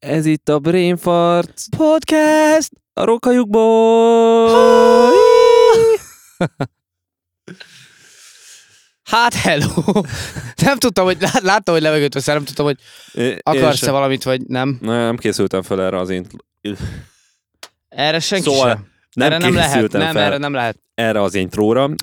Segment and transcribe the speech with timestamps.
[0.00, 4.50] Ez itt a Brainfart Podcast a rokajukból.
[9.10, 9.66] Hát hello!
[10.66, 12.78] Nem tudtam, hogy lát- láttam, hogy levegőt veszel, nem tudtam, hogy
[13.42, 14.78] akarsz-e valamit, vagy nem.
[14.80, 16.26] Nem készültem fel erre az én...
[17.88, 18.86] Erre senki Szóval sem.
[19.12, 20.76] Nem erre nem lehet, készültem nem, fel erre nem lehet.
[20.94, 21.88] erre az intróra.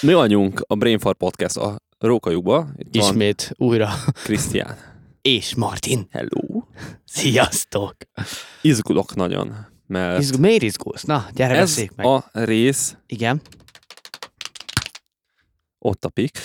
[0.00, 2.66] Mi vagyunk a Brainfart Podcast a rókajukba.
[2.76, 3.88] Itt Ismét, újra.
[4.22, 4.87] Krisztián.
[5.22, 6.06] És Martin.
[6.10, 6.62] Hello.
[7.04, 7.96] Sziasztok!
[8.62, 9.54] Izgulok nagyon,
[9.86, 11.02] mert Izg- miért izgulsz?
[11.02, 12.06] Na, gyere, ez meg.
[12.06, 13.40] a rész, Igen.
[15.78, 16.38] ott a pik,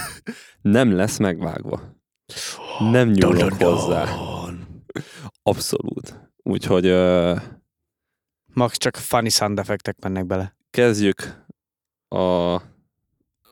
[0.60, 1.96] nem lesz megvágva.
[2.78, 4.16] Nem nyúlok hozzá.
[5.42, 6.30] Abszolút.
[6.42, 7.36] Úgyhogy ö,
[8.54, 10.56] Max csak funny sound effektek mennek bele.
[10.70, 11.44] kezdjük
[12.08, 12.60] a,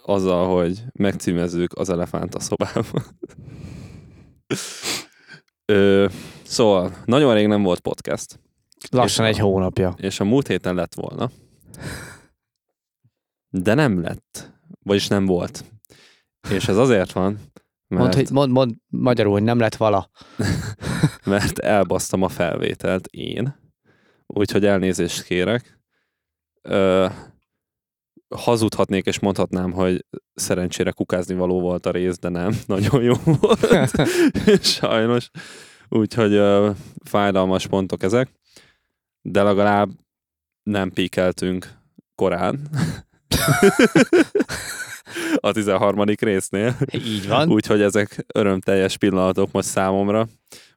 [0.05, 3.05] azzal, hogy megcímezzük az elefánt a szobában.
[5.65, 6.07] Ö,
[6.45, 8.41] szóval, nagyon rég nem volt podcast,
[8.91, 9.95] Lassan És egy a- hónapja.
[9.99, 11.31] és a múlt héten lett volna.
[13.49, 14.53] De nem lett.
[14.83, 15.65] Vagyis nem volt.
[16.51, 17.33] És ez azért van,
[17.89, 20.11] mert, Mondd, hogy, mond, mond magyarul, hogy nem lett vala.
[21.25, 23.57] mert elbasztam a felvételt én.
[24.27, 25.81] Úgyhogy elnézést kérek.
[26.63, 27.07] Ö,
[28.35, 32.59] hazudhatnék és mondhatnám, hogy szerencsére kukázni való volt a rész, de nem.
[32.67, 33.93] Nagyon jó volt.
[34.79, 35.31] Sajnos.
[35.89, 36.71] Úgyhogy ö,
[37.05, 38.31] fájdalmas pontok ezek.
[39.23, 39.91] De legalább
[40.63, 41.69] nem píkeltünk
[42.15, 42.61] korán.
[45.41, 46.05] a 13.
[46.21, 46.77] résznél.
[46.93, 47.51] Így van.
[47.51, 50.29] Úgyhogy ezek örömteljes pillanatok most számomra,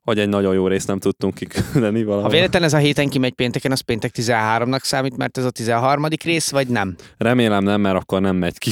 [0.10, 2.30] hogy egy nagyon jó részt nem tudtunk kiküldeni Ha valahol.
[2.30, 6.06] véletlen ez a héten kimegy pénteken, az péntek 13-nak számít, mert ez a 13.
[6.24, 6.96] rész, vagy nem?
[7.18, 8.72] Remélem nem, mert akkor nem megy ki.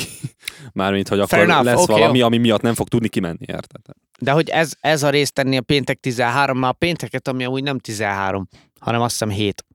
[0.73, 3.81] Mármint, hogy akkor enough, lesz okay, valami, ami miatt nem fog tudni kimenni, érted?
[4.19, 7.63] De hogy ez, ez a rész tenni a péntek 13, már a pénteket, ami amúgy
[7.63, 8.47] nem 13,
[8.79, 9.65] hanem azt hiszem 7.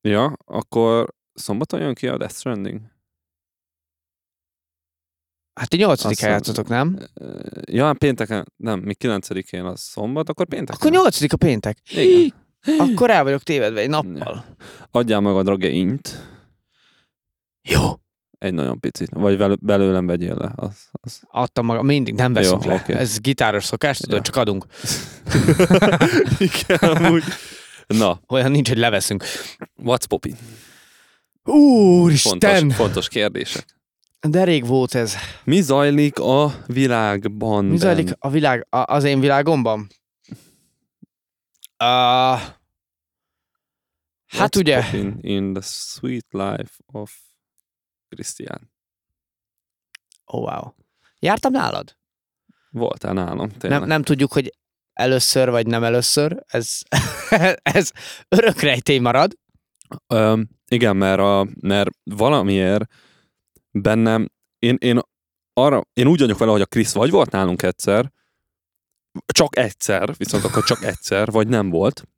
[0.00, 2.80] Ja, akkor szombaton jön ki a Death Stranding?
[5.58, 6.98] Hát ti 8 Azt hiszem- játszotok, nem?
[7.70, 10.76] Ja, pénteken, nem, mi 9-én az szombat, akkor pénteken.
[10.80, 11.78] Akkor 8 a péntek.
[11.90, 12.32] Igen.
[12.78, 14.44] Akkor el vagyok tévedve egy nappal.
[14.90, 16.28] Adjál magadra int,
[17.62, 17.80] Jó.
[18.38, 20.52] egy nagyon picit, vagy vel- belőlem vegyél le.
[20.56, 21.20] Az, az.
[21.30, 22.76] Adtam magam, mindig nem veszünk Jó, le.
[22.76, 22.92] oké.
[22.92, 24.22] Ez gitáros szokás, tudod, Ja.
[24.22, 24.66] csak adunk.
[26.48, 27.22] Igen, amúgy.
[27.86, 29.24] Na, Olyan nincs, hogy leveszünk.
[29.84, 30.36] what's poppin?
[31.44, 32.38] Úristen!
[32.50, 33.64] Fontos, fontos kérdések.
[34.20, 35.14] De rég volt ez.
[35.44, 37.64] Mi zajlik a világban?
[37.64, 39.86] Mi zajlik a világ, a, az én világomban?
[41.80, 42.40] Uh,
[44.26, 44.84] hát What's ugye,
[45.20, 47.16] in the sweet life of
[48.08, 48.72] Christian.
[50.24, 50.72] oh wow.
[51.18, 51.96] Jártam nálad?
[52.70, 53.78] Voltál nálam, tényleg.
[53.78, 54.54] Nem, nem tudjuk, hogy
[54.92, 56.44] először vagy nem először.
[56.46, 56.78] Ez,
[57.62, 57.90] ez
[58.28, 59.38] örök rejtély marad.
[60.06, 62.84] Öm, igen, mert, a, mert valamiért
[63.82, 64.28] bennem,
[64.58, 65.00] én, én,
[65.52, 68.12] arra, én úgy vagyok vele, hogy a Krisz vagy volt nálunk egyszer,
[69.26, 72.08] csak egyszer, viszont akkor csak egyszer, vagy nem volt.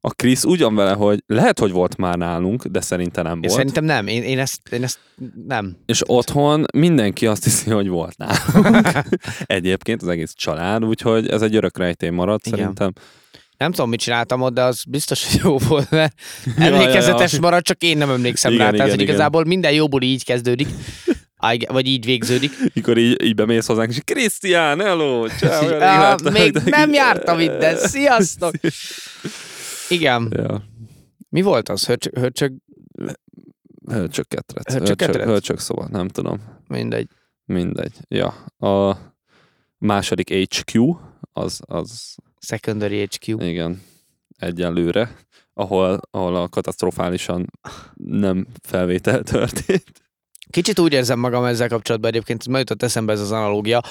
[0.00, 3.40] A Krisz úgy van vele, hogy lehet, hogy volt már nálunk, de szerintem nem Én
[3.40, 3.52] volt.
[3.52, 4.06] szerintem nem.
[4.06, 4.98] Én, én, ezt, én ezt
[5.46, 5.76] nem.
[5.86, 8.88] És otthon mindenki azt hiszi, hogy volt nálunk.
[9.46, 12.58] Egyébként az egész család, úgyhogy ez egy örök rejtély maradt Igen.
[12.58, 12.92] szerintem.
[13.58, 16.14] Nem tudom, mit csináltam ott, de az biztos, hogy jó volt, mert
[16.58, 17.40] ja, emlékezetes ja.
[17.40, 18.76] marad, csak én nem emlékszem Igen, rá.
[18.76, 20.68] Tehát, igen, igazából minden jóból így kezdődik,
[21.68, 22.52] vagy így végződik.
[22.74, 27.40] Mikor így, így bemész hozzánk, és Krisztián, hello, rég Ah, láttalak, még de- nem jártam
[27.40, 28.54] itt, de sziasztok!
[29.88, 30.32] Igen.
[30.36, 30.64] Ja.
[31.28, 31.86] Mi volt az?
[31.86, 32.52] Hörcsög, hörcsög
[33.86, 34.72] Hölcsök ketrec.
[34.72, 35.26] Hölcsök, ketrec?
[35.26, 36.40] hölcsök szóval, nem tudom.
[36.68, 37.08] mindegy.
[37.44, 37.92] Mindegy.
[38.08, 38.26] Ja.
[38.58, 38.96] A
[39.78, 40.96] második HQ,
[41.32, 43.42] az, az Secondary HQ.
[43.42, 43.82] igen,
[44.38, 45.16] egyenlőre,
[45.54, 47.46] ahol, ahol a katasztrofálisan
[47.94, 49.84] nem felvétel történt.
[50.50, 53.82] Kicsit úgy érzem magam ezzel kapcsolatban egyébként, ma jutott eszembe ez az analógia.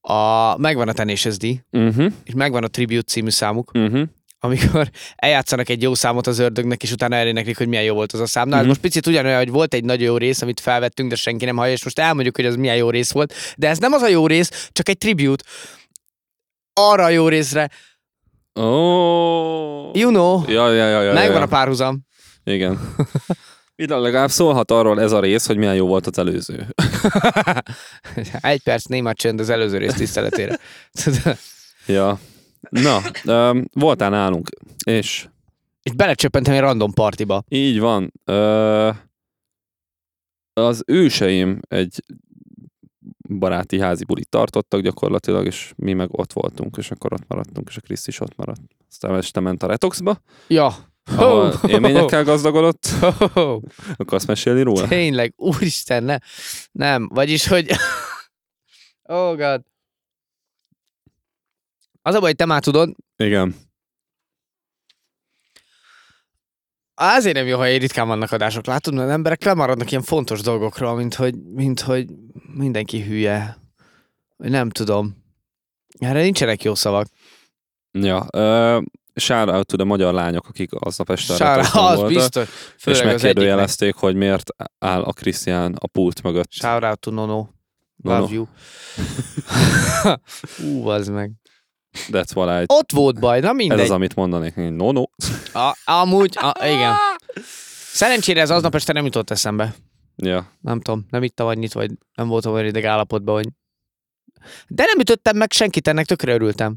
[0.00, 1.36] A, megvan a Tenacious
[1.70, 4.08] Uh-huh, és megvan a Tribute című számuk, uh-huh.
[4.40, 8.20] amikor eljátszanak egy jó számot az ördögnek, és utána eléneklik, hogy milyen jó volt az
[8.20, 8.42] a szám.
[8.48, 8.54] Na, Mhm.
[8.54, 8.68] uh-huh.
[8.68, 11.72] most picit ugyanolyan, hogy volt egy nagyon jó rész, amit felvettünk, de senki nem hallja,
[11.72, 13.34] és most elmondjuk, hogy az milyen jó rész volt.
[13.56, 15.44] De ez nem az a jó rész, csak egy tribute
[16.78, 17.70] arra a jó részre.
[18.52, 19.90] Oh.
[19.96, 21.42] You know, Ja, ja, ja, ja, megvan ja.
[21.42, 22.00] a párhuzam.
[22.44, 22.94] Igen.
[23.76, 26.66] Ide legalább szólhat arról ez a rész, hogy milyen jó volt az előző.
[28.40, 30.58] egy perc néma csönd az előző rész tiszteletére.
[31.86, 32.18] Ja.
[32.70, 34.48] Na, um, voltál nálunk,
[34.84, 35.28] és
[35.82, 37.42] És belecsöppentem egy random partiba.
[37.48, 38.12] így van.
[38.24, 38.90] Ö,
[40.52, 42.02] az őseim egy
[43.28, 47.76] baráti házi bulit tartottak gyakorlatilag, és mi meg ott voltunk, és akkor ott maradtunk, és
[47.76, 48.60] a Krisz is ott maradt.
[48.90, 50.74] Aztán este ment a Retoxba, Ja.
[51.16, 51.68] ahol Ho!
[51.68, 52.86] élményekkel gazdagodott.
[53.32, 53.60] Ho!
[53.96, 54.88] Akarsz mesélni róla?
[54.88, 56.16] Tényleg, úristen, ne.
[56.72, 57.70] Nem, vagyis, hogy...
[59.02, 59.62] oh god.
[62.02, 63.54] Az a baj, hogy te már tudod, Igen.
[66.96, 71.14] Azért nem jó, ha ritkán vannak adások, látod, mert emberek lemaradnak ilyen fontos dolgokról, mint
[71.14, 72.06] hogy, mint hogy
[72.54, 73.56] mindenki hülye.
[74.36, 75.24] Nem tudom.
[75.98, 77.06] Erre nincsenek jó szavak.
[77.90, 78.84] Ja, uh,
[79.14, 82.44] shout out to the magyar lányok, akik aznap este Sára, Retoxon az voltak, biztos.
[82.44, 83.22] és Főleg egyiknek.
[83.22, 86.52] megkérdőjelezték, hogy miért áll a Krisztián a pult mögött.
[86.52, 87.46] Shout out to Nono.
[87.96, 88.46] No, Love no, you.
[90.72, 91.32] Ú, az meg.
[92.10, 92.64] That's what I...
[92.66, 93.80] Ott volt baj, na Ez mindegy.
[93.80, 94.54] az, amit mondanék.
[94.54, 95.02] No, no.
[95.52, 96.94] A, amúgy, a, igen.
[97.92, 99.74] Szerencsére ez aznap este nem jutott eszembe.
[100.16, 100.50] Ja.
[100.60, 103.48] Nem tudom, nem ittam annyit, vagy nem voltam olyan ideg állapotban, hogy...
[104.68, 106.76] De nem ütöttem meg senkit, ennek tökre örültem.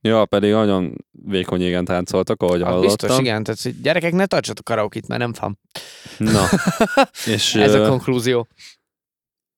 [0.00, 2.88] ja, pedig nagyon vékony égen táncoltak, ahogy Az hallottam.
[2.96, 3.42] biztos, igen.
[3.42, 5.58] Tehát, gyerekek, ne tartsatok karaokit, mert nem fam.
[6.18, 6.44] Na,
[7.34, 8.48] és, Ez a konklúzió.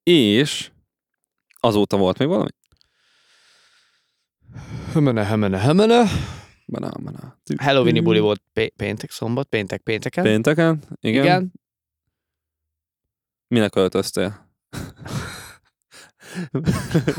[0.02, 0.70] és
[1.60, 2.48] azóta volt még valami?
[4.92, 6.02] Hömene, hömene, hömene.
[6.66, 7.38] Bana, bana.
[7.56, 10.24] Halloweeni buli volt pé- péntek, szombat, péntek, pénteken.
[10.24, 10.82] Pénteken?
[11.00, 11.22] Igen.
[11.24, 11.52] igen.
[13.48, 14.52] Minek öltöztél?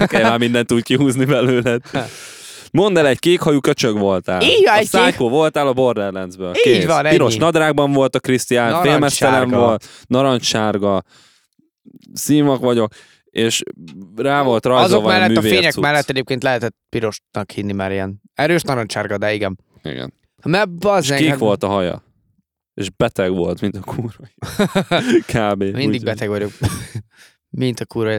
[0.08, 1.82] Kell már mindent úgy kihúzni belőled.
[2.72, 4.42] Mondd el, egy kékhajú köcsög voltál.
[4.42, 6.50] Így van, a egy kék- Psycho voltál a Borderlandsből.
[6.56, 6.86] Így Kész.
[6.86, 7.44] van, Piros ennyi.
[7.44, 11.04] nadrágban volt a Krisztián, félmeztelen volt, narancssárga,
[12.14, 12.94] szímak vagyok,
[13.36, 13.62] és
[14.16, 15.60] rá volt rajzolva Azok mellett, a művércucc.
[15.60, 18.22] fények mellett egyébként lehetett pirosnak hinni már ilyen.
[18.34, 19.60] Erős narancsárga, de igen.
[19.84, 20.14] Igen.
[20.44, 22.04] Mert És bazzeg, kék hát volt a haja.
[22.74, 24.28] És beteg volt, mint a kurva.
[25.34, 25.64] Kb.
[25.64, 26.52] mindig Úgy- beteg vagyok.
[27.50, 28.18] Mint a kurva.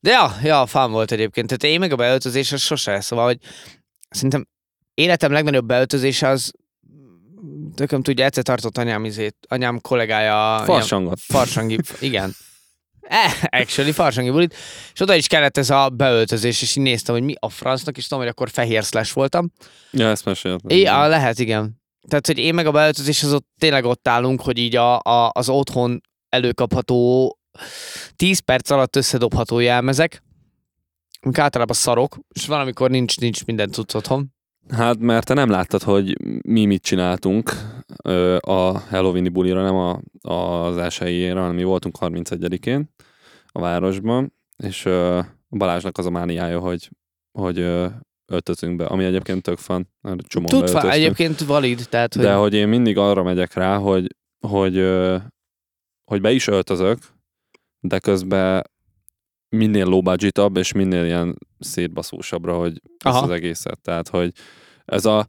[0.00, 1.46] De ja, ja, fán volt egyébként.
[1.46, 3.00] Tehát én meg a beöltözés az sose.
[3.00, 3.38] Szóval, hogy
[4.10, 4.46] szerintem
[4.94, 6.52] életem legnagyobb beöltözése az
[7.74, 10.54] tököm tudja, egyszer tartott anyám izét, anyám kollégája.
[10.54, 11.18] ilyen Farsangat.
[11.20, 12.34] Farsangi, igen.
[13.08, 14.54] Eh, actually, farsangi bulit.
[14.92, 18.06] És oda is kellett ez a beöltözés, és így néztem, hogy mi a francnak, és
[18.06, 19.52] tudom, hogy akkor fehér slash voltam.
[19.90, 20.76] Ja, ezt meséltem.
[20.76, 21.82] É, a, lehet, igen.
[22.08, 25.30] Tehát, hogy én meg a beöltözés, az ott tényleg ott állunk, hogy így a, a,
[25.34, 27.38] az otthon előkapható
[28.16, 30.22] 10 perc alatt összedobható jelmezek,
[31.20, 34.33] amik általában szarok, és van, amikor nincs, nincs minden tudsz otthon.
[34.68, 36.16] Hát, mert te nem láttad, hogy
[36.46, 37.52] mi mit csináltunk
[38.04, 40.00] ö, a Halloween bulira, nem a,
[40.30, 42.94] az elsőjére, hanem mi voltunk 31-én
[43.46, 46.90] a városban, és ö, Balázsnak az a mániája, hogy,
[47.38, 47.86] hogy ö,
[48.26, 52.68] öltözünk be, ami egyébként tök fan, csomóan Tudva, egyébként valid, tehát, hogy De hogy én
[52.68, 54.14] mindig arra megyek rá, hogy,
[54.46, 55.16] hogy, ö,
[56.10, 56.98] hogy be is öltözök,
[57.80, 58.62] de közben
[59.48, 63.24] minél low budgetabb, és minél ilyen szétbaszósabbra, hogy ez Aha.
[63.24, 63.80] az egészet.
[63.80, 64.32] Tehát, hogy
[64.84, 65.28] ez a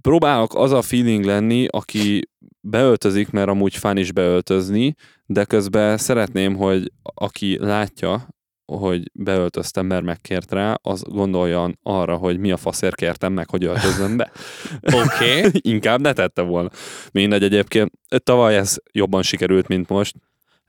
[0.00, 2.28] próbálok az a feeling lenni, aki
[2.60, 4.94] beöltözik, mert amúgy fán is beöltözni,
[5.26, 8.28] de közben szeretném, hogy aki látja,
[8.72, 13.64] hogy beöltöztem, mert megkért rá, az gondoljon arra, hogy mi a faszért kértem meg, hogy
[13.64, 14.30] öltözzön be.
[14.82, 15.38] Oké.
[15.38, 15.50] Okay.
[15.74, 16.70] Inkább ne tette volna.
[17.12, 17.92] Mindegy egyébként.
[18.18, 20.14] Tavaly ez jobban sikerült, mint most,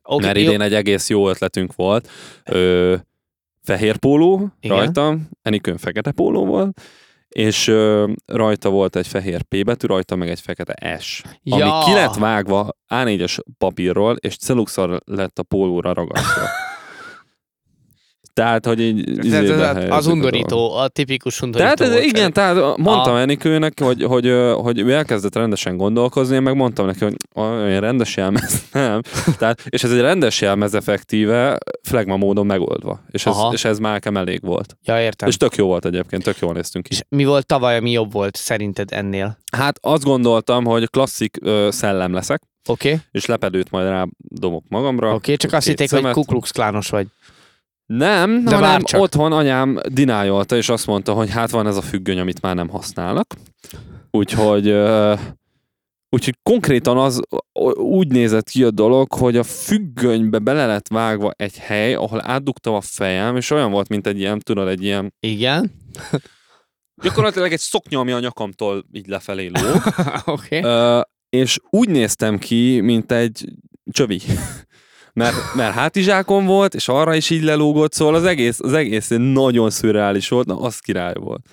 [0.04, 2.10] Okay, mert idén egy egész jó ötletünk volt.
[2.45, 2.95] Ö,
[3.63, 4.78] fehér póló Igen.
[4.78, 6.81] rajtam, Enikőn fekete póló volt,
[7.30, 11.24] és ö, rajta volt egy fehér P betű, rajta meg egy fekete S.
[11.50, 11.82] Ami Ja.
[11.86, 16.41] ki lett vágva A4-es papírról, és celuxor lett a pólóra ragasztva.
[18.34, 21.74] Tehát, hogy így ez a- helyezzük az undorító, a tipikus undorító.
[21.74, 26.42] tehát ez, igen, tehát mondtam A- Enikőnek, hogy, hogy, hogy ő elkezdett rendesen gondolkozni, én
[26.42, 29.02] meg mondtam neki, hogy olyan rendes jelmez, nem.
[29.38, 33.00] Tehát, és ez egy rendes jelmez effektíve, flagma módon megoldva.
[33.12, 33.54] És ez, Aha.
[33.54, 34.78] és ez már nekem elég volt.
[34.84, 35.28] Ja, értem.
[35.30, 36.94] És tök jó volt egyébként, tök jól néztünk ki.
[36.94, 39.38] És mi volt tavaly, ami jobb volt szerinted ennél?
[39.58, 43.02] Hát azt gondoltam, hogy klasszik ö, szellem leszek, Oké, okay.
[43.12, 45.08] és lepedőt majd rá dobok magamra.
[45.08, 46.14] oké, okay, csak azt hitték, hogy szemet.
[46.16, 47.08] Ku Klux Klános vagy.
[47.98, 49.01] Nem, De hanem bárcsak.
[49.01, 52.67] otthon anyám dinájolta, és azt mondta, hogy hát van ez a függöny, amit már nem
[52.69, 53.36] használnak.
[54.12, 55.13] Úgyhogy, ö,
[56.10, 57.21] úgyhogy konkrétan az
[57.75, 62.74] úgy nézett ki a dolog, hogy a függönybe bele lett vágva egy hely, ahol átdugtam
[62.74, 65.71] a fejem, és olyan volt, mint egy ilyen, tudod, egy ilyen, Igen.
[67.03, 69.81] gyakorlatilag egy szoknya, ami a nyakamtól így lefelé lóg.
[70.25, 70.63] Okay.
[70.63, 73.45] Ö, és úgy néztem ki, mint egy
[73.91, 74.21] csövi.
[75.13, 79.70] Mert, mert hátizsákom volt, és arra is így lelógott, szóval az egész, az egész nagyon
[79.70, 81.46] szürreális volt, na az király volt.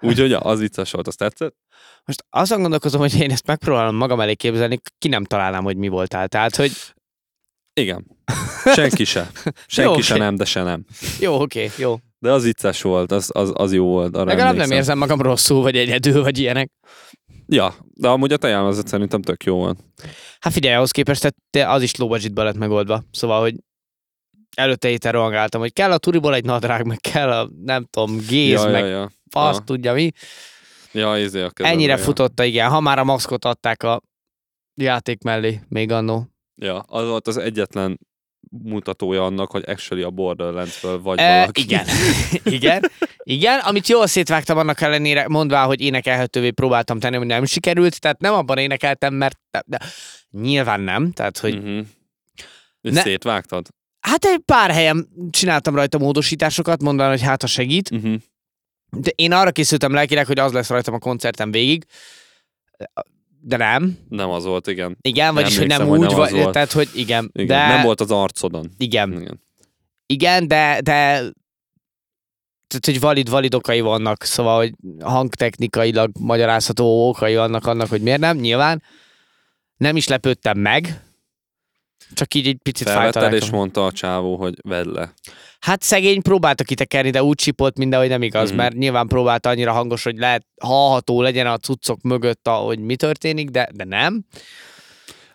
[0.00, 1.56] Úgyhogy az vicces volt, azt tetszett?
[2.04, 5.88] Most azon gondolkozom, hogy én ezt megpróbálom magam elé képzelni, ki nem találnám, hogy mi
[5.88, 6.28] voltál.
[6.28, 6.72] Tehát, hogy
[7.80, 8.06] Igen.
[8.74, 9.30] Senki se.
[9.66, 10.22] Senki Jó, se oké.
[10.22, 10.84] nem, de se nem.
[11.20, 11.98] Jó, oké, jó.
[12.18, 14.16] De az vicces volt, az, az, az jó volt.
[14.16, 14.76] Arra Legalább nem emlékszem.
[14.76, 16.70] érzem magam rosszul, vagy egyedül, vagy ilyenek.
[17.50, 19.78] Ja, de amúgy a tejámazat szerintem tök jó volt.
[20.40, 23.02] Hát figyelj, ahhoz képest te- az is low budgetben lett megoldva.
[23.10, 23.54] Szóval, hogy
[24.56, 28.62] előtte héten rohangáltam, hogy kell a turiból egy nadrág, meg kell a, nem tudom, géz,
[28.64, 29.10] ja, meg ja, ja.
[29.30, 29.64] fasz, ja.
[29.64, 30.10] tudja mi.
[30.92, 32.02] Ja, izé a kezedbe, Ennyire ja.
[32.02, 32.68] futotta, igen.
[32.70, 34.02] Ha már a maszkot adták a
[34.74, 36.26] játék mellé, még annó.
[36.54, 37.98] Ja, az volt az egyetlen
[38.50, 41.60] mutatója annak, hogy actually a Borderlands-ből vagy E, valaki.
[41.60, 41.86] igen.
[42.58, 42.90] igen.
[43.22, 48.20] Igen, amit jól szétvágtam annak ellenére, mondvá, hogy énekelhetővé próbáltam tenni, hogy nem sikerült, tehát
[48.20, 49.78] nem abban énekeltem, mert de, de,
[50.30, 51.86] nyilván nem, tehát hogy Uh-huh.
[52.80, 53.66] Ne- szétvágtad?
[54.00, 58.14] hát egy pár helyen csináltam rajta módosításokat, mondván, hogy hát ha segít, Uh-huh.
[58.90, 61.84] de én arra készültem lelkileg, hogy az lesz rajtam a koncerten végig,
[63.40, 63.98] de nem.
[64.08, 64.96] Nem az volt, igen.
[65.00, 66.52] Igen, vagyis, hogy nem hogy úgy, nem vagy, volt.
[66.52, 67.30] tehát, hogy igen.
[67.32, 67.46] igen.
[67.46, 68.70] De, Nem volt az arcodon.
[68.78, 69.40] Igen, Igen.
[70.06, 71.22] igen, de, de
[72.68, 78.20] tehát, hogy valid, valid okai vannak, szóval, hogy hangtechnikailag magyarázható okai vannak annak, hogy miért
[78.20, 78.82] nem, nyilván.
[79.76, 81.02] Nem is lepődtem meg,
[82.14, 85.12] csak így egy picit Felvetted és mondta a csávó, hogy vedd le.
[85.60, 88.56] Hát szegény próbálta kitekerni, de úgy csipolt minden, hogy nem igaz, Mhm.
[88.58, 93.48] mert nyilván próbálta annyira hangos, hogy lehet hallható legyen a cuccok mögött, hogy mi történik,
[93.48, 94.24] de, de nem.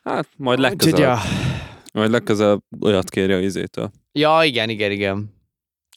[0.03, 1.19] Hát majd legközelebb, ja.
[1.93, 3.91] majd legközelebb olyat kérje a izétől.
[4.11, 5.31] ja, igen, igen, igen.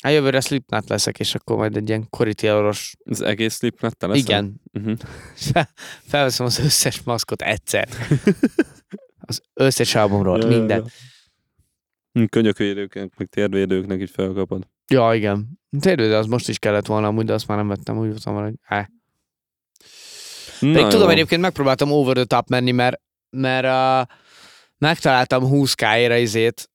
[0.03, 2.95] A jövőre Slipknot leszek, és akkor majd egy ilyen koritialos...
[3.05, 4.17] Az egész slipnet lesz?
[4.17, 4.61] Igen.
[4.73, 4.97] Uh-huh.
[6.09, 7.89] Felveszem az összes maszkot egyszer.
[9.27, 10.85] Az összes albumról, minden.
[12.13, 12.27] Ja.
[12.27, 14.67] Könyökvédőknek, meg térvédőknek így felkapod.
[14.89, 15.59] Ja, igen.
[15.71, 18.55] De az most is kellett volna amúgy, de azt már nem vettem, úgy voltam, hogy.
[20.61, 24.15] Na Pedig tudom, egyébként megpróbáltam over the top menni, mert, mert uh,
[24.79, 26.71] megtaláltam 20k-ére izét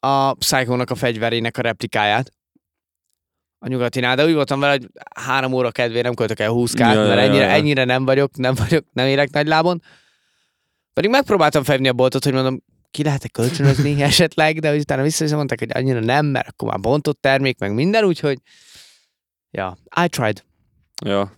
[0.00, 2.32] a Psycho-nak a fegyverének a replikáját
[3.58, 6.78] a nyugatinál, de úgy voltam vele, hogy három óra kedvé nem költök el 20 k
[6.78, 7.50] Ja, ja, mert ja, ennyire, ja.
[7.50, 9.82] ennyire nem vagyok, nem vagyok, nem élek nagy lábon.
[10.94, 15.58] Pedig megpróbáltam felvenni a boltot, hogy mondom, ki lehet-e kölcsönözni esetleg, de utána vissza mondták,
[15.58, 18.38] hogy annyira nem, mert akkor már bontott termék, meg minden, úgyhogy
[19.50, 20.44] ja, I tried.
[21.04, 21.32] Ja.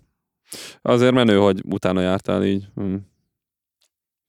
[0.82, 2.66] Azért menő, hogy utána jártál így.
[2.74, 2.94] Hm.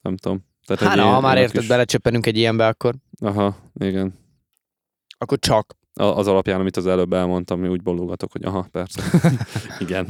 [0.02, 0.46] Nem tudom.
[0.66, 4.20] Tehát Hát egy na, ilyen- ha már érted, kis- belecsöppenünk egy ilyenbe, akkor, Aha, igen.
[5.18, 5.76] akkor csak.
[5.94, 9.02] A- Az alapján, amit az előbb elmondtam, mi úgy bologatok, hogy aha, persze.
[9.80, 10.08] igen.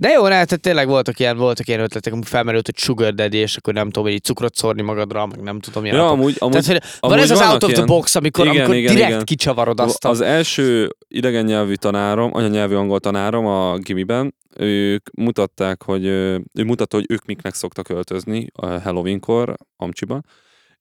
[0.00, 3.36] De jó, ne, tehát tényleg voltak ilyen, voltak ilyen ötletek, amik felmerült, hogy sugar daddy,
[3.38, 6.18] és akkor nem tudom, hogy így cukrot szórni magadra, meg nem tudom, milyen Ja, napok.
[6.18, 8.56] amúgy, amúgy Tehát, hogy van amúgy ez az out of the ilyen- box, amikor, Igen,
[8.56, 9.24] amikor igen, direkt igen.
[9.24, 10.04] kicsavarod azt.
[10.04, 16.96] Az első idegen nyelvű tanárom, anyanyelvű angol tanárom a gimiben, ők mutatták, hogy ő mutatta,
[16.96, 20.20] hogy ők miknek szoktak költözni a Halloweenkor Amcsiba,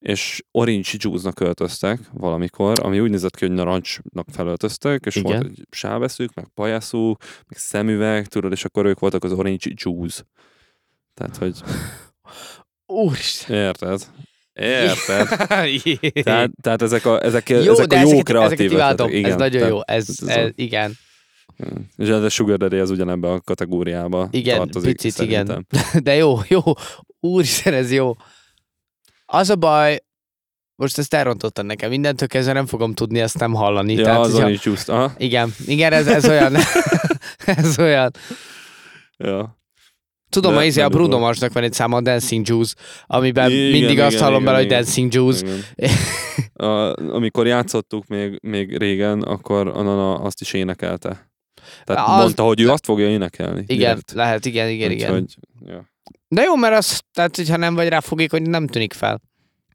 [0.07, 5.31] és Orange Juice-nak költöztek valamikor, ami úgy nézett ki, hogy narancsnak felöltöztek, és Igen.
[5.31, 7.07] volt egy sáveszük, meg pajaszú,
[7.47, 10.23] meg szemüveg, tudod, és akkor ők voltak az Orange Juice.
[11.13, 11.55] Tehát, hogy
[12.85, 13.55] Úristen.
[13.55, 14.01] érted?
[14.53, 15.27] Érted?
[16.23, 19.23] Tehát, tehát ezek a, ezek, jó, ezek a jó ezeket, kreatív ezeket ötletek.
[19.25, 20.93] ez nagyon tehát- jó, ez, ez ez, a- igen,
[21.97, 25.65] És ez a Sugar Daddy az ugyanebben a kategóriába igen, tartozik, picit, szerintem.
[25.71, 26.03] igen.
[26.07, 26.61] De jó, jó,
[27.19, 28.13] úristen, ez jó.
[29.31, 29.99] Az a baj,
[30.75, 33.93] most ezt elrontottad nekem, mindentől kezdve nem fogom tudni ezt nem hallani.
[33.93, 34.93] Ja, Tehát, az hogyha- Orange Juice.
[34.93, 35.13] Aha.
[35.17, 36.55] Igen, igen, ez, ez olyan,
[37.45, 38.11] ez olyan.
[39.17, 39.55] Ja.
[40.29, 41.19] Tudom, De hogy izé a Bruno.
[41.19, 44.57] Marsnak van egy száma a Dancing Juice, amiben Igen, mindig igen, azt hallom igen, bele,
[44.57, 44.77] hogy igen.
[44.81, 45.45] Dancing Juice.
[46.53, 46.65] A,
[47.13, 51.31] amikor játszottuk még, még régen, akkor a Nana azt is énekelte.
[51.83, 53.63] Tehát Az- mondta, hogy ő azt fogja énekelni.
[53.67, 54.11] Igen, direkt.
[54.11, 55.11] lehet, igen, igen, igen.
[55.13, 55.33] Úgyhogy,
[55.65, 55.85] ja.
[56.27, 59.21] De jó, mert az, tehát hogyha nem vagy rá fogékony, nem tűnik fel.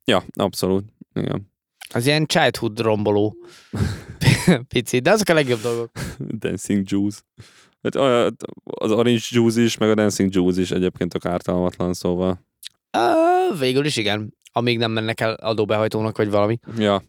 [0.05, 0.85] ja, abszolút.
[1.15, 1.51] Igen.
[1.95, 3.37] Az ilyen childhood romboló.
[4.69, 5.91] Picit, de azok a legjobb dolgok.
[6.19, 7.21] Dancing Juice.
[7.83, 12.41] Hát olyan- az Orange Juice is, meg a Dancing Juice is egyébként tök ártalmatlan, szóval.
[12.99, 14.35] Uh, végül is igen.
[14.53, 16.59] Amíg nem mennek el adóbehajtónak, vagy valami.
[16.79, 17.03] Ja.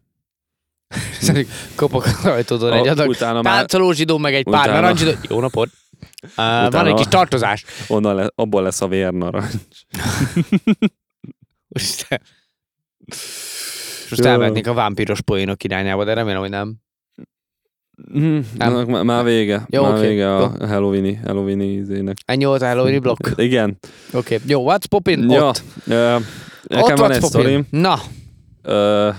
[1.75, 5.11] Kopok a ajtódon egy A, adag utána már táncoló zsidó, meg egy pár Utána- narancsidó.
[5.29, 5.69] Jó napot!
[6.23, 7.65] Uh, van Utána- egy kis tartozás.
[7.87, 9.53] onnan le, abból lesz a vérnarancs.
[11.69, 12.21] Úristen.
[14.09, 14.25] Most Jó.
[14.25, 16.75] elmennék a vámpíros poénok irányába, de remélem, hogy nem.
[18.17, 18.87] Mm, Nem.
[18.87, 19.65] már, már vége.
[19.69, 20.67] Jó, már oké, vége a.
[20.67, 22.17] Halloweeni, Halloweeni izének.
[22.25, 23.27] Ennyi volt a Halloween blokk?
[23.35, 23.77] Igen.
[24.13, 24.47] Oké, okay.
[24.49, 25.29] jó, what's poppin?
[25.29, 25.63] Ja, Ott.
[25.87, 26.17] ö,
[26.67, 27.67] nekem Ott van egy sztorim.
[27.69, 27.99] Na,
[28.61, 29.09] Ö,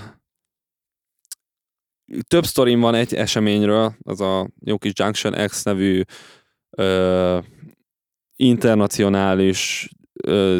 [2.27, 6.01] több sztorim van egy eseményről, az a jó kis Junction X nevű
[6.75, 7.39] ö,
[8.35, 9.89] internacionális
[10.23, 10.59] ö,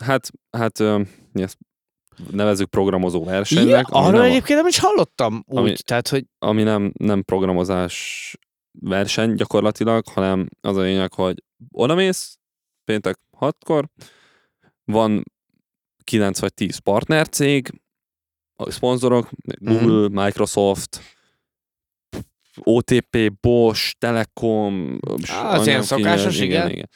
[0.00, 1.02] hát, hát ö,
[1.32, 1.54] mi ez?
[2.30, 3.86] nevezük programozó versenynek.
[3.88, 8.36] Ja, arról nem egyébként nem is hallottam úgy, Ami- tehát, hogy ami nem, nem programozás
[8.80, 12.38] verseny gyakorlatilag, hanem az a lényeg, hogy odamész
[12.84, 13.88] péntek 6-kor,
[14.84, 15.22] van
[16.04, 17.80] 9 vagy 10 partnercég,
[18.56, 21.00] a szponzorok, Google, Microsoft,
[22.64, 26.70] OTP, Bosch, Telekom, Á, az ilyen szokásos, igen, igen.
[26.70, 26.88] igen.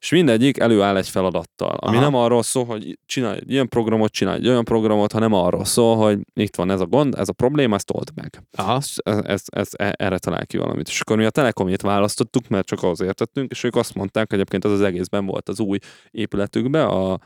[0.00, 2.04] És mindegyik előáll egy feladattal, ami Aha.
[2.04, 5.96] nem arról szól, hogy csinálj egy ilyen programot, csinálj egy olyan programot, hanem arról szól,
[5.96, 8.42] hogy itt van ez a gond, ez a probléma, ezt old meg.
[8.56, 8.92] aha, Ez,
[9.24, 10.88] ez, ez, e- erre talál ki valamit.
[10.88, 14.38] És akkor mi a Telekomét választottuk, mert csak ahhoz értettünk, és ők azt mondták, hogy
[14.38, 15.78] egyébként az az egészben volt az új
[16.10, 17.18] épületükbe, a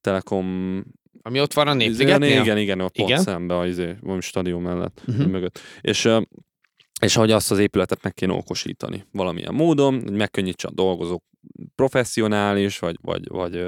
[0.00, 0.46] Telekom...
[1.22, 2.40] ami ott van a Népszigetnél?
[2.40, 3.22] Igen, igen, ott pont Igen.
[3.22, 5.30] szembe a izé, valami stadion mellett Mhm.
[5.30, 5.58] mögött.
[5.80, 6.08] És,
[7.02, 11.22] és hogy azt az épületet meg kéne okosítani valamilyen módon, hogy megkönnyítse a dolgozók
[11.74, 13.64] professzionális, vagy, vagy, vagy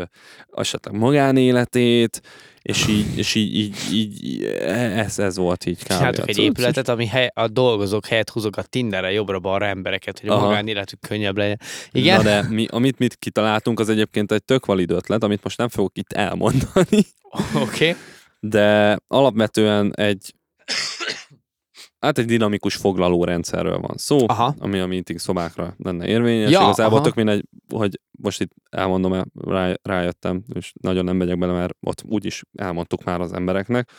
[0.57, 2.21] esetleg magánéletét,
[2.63, 5.87] és így, és így, így, így ez, ez volt így kb.
[5.87, 10.33] Csináltak a egy épületet, ami hely, a dolgozók helyett húzogat Tinderre jobbra-balra embereket, hogy a
[10.33, 10.47] Aha.
[10.47, 11.61] magánéletük könnyebb legyen.
[11.91, 12.17] Igen?
[12.17, 15.69] Na de mi, amit mit kitaláltunk, az egyébként egy tök valid ötlet, amit most nem
[15.69, 17.07] fogok itt elmondani,
[17.55, 17.89] Oké.
[17.89, 17.95] Okay.
[18.41, 20.35] de alapvetően egy
[22.05, 24.55] hát egy dinamikus foglalórendszerről van szó, Aha.
[24.59, 26.51] ami a meeting szobákra lenne érvényes.
[26.51, 27.05] Ja, Igazából aha.
[27.05, 27.45] tök mindegy,
[27.75, 32.43] hogy most itt elmondom, el, rá, rájöttem, és nagyon nem megyek bele, mert ott úgyis
[32.55, 33.91] elmondtuk már az embereknek.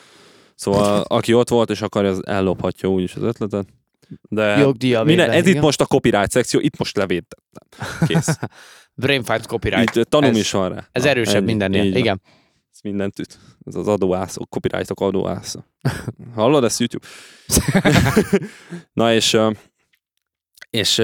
[0.56, 3.68] Szóval aki ott volt és akarja, az ellophatja úgyis az ötletet.
[4.30, 7.40] De Jogdíja minden, ez itt most a copyright szekció, itt most levédtem.
[8.08, 8.38] Kész.
[9.02, 9.96] Brainfight copyright.
[9.96, 10.88] Itt tanúm Ez- is van rá.
[10.92, 11.96] Ez Na, erősebb mindennél.
[11.96, 12.22] Igen.
[12.76, 13.40] Ez mindent üt.
[13.66, 15.66] Ez az adóászok, copyrightok adóásza.
[16.36, 17.08] Hallod ezt YouTube?
[18.94, 19.38] Na és,
[20.70, 20.96] és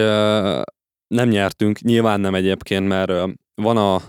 [1.08, 3.12] nem nyertünk, nyilván nem egyébként, mert
[3.56, 4.02] van a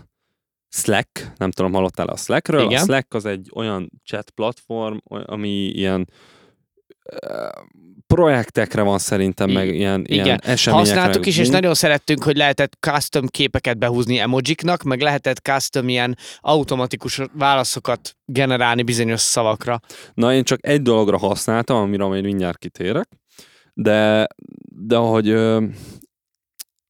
[0.69, 2.65] Slack, nem tudom, hallottál a Slackről?
[2.65, 2.81] Igen.
[2.81, 6.09] A Slack az egy olyan chat platform, ami ilyen
[8.15, 10.25] projektekre van szerintem, meg ilyen, Igen.
[10.25, 10.95] ilyen eseményekre.
[10.95, 15.89] Használtuk is, és Mind- nagyon szerettünk, hogy lehetett custom képeket behúzni emojiknak, meg lehetett custom
[15.89, 19.81] ilyen automatikus válaszokat generálni bizonyos szavakra.
[20.15, 23.09] Na, én csak egy dologra használtam, amire majd mindjárt kitérek,
[23.75, 24.27] de,
[24.87, 25.65] de hogy ö,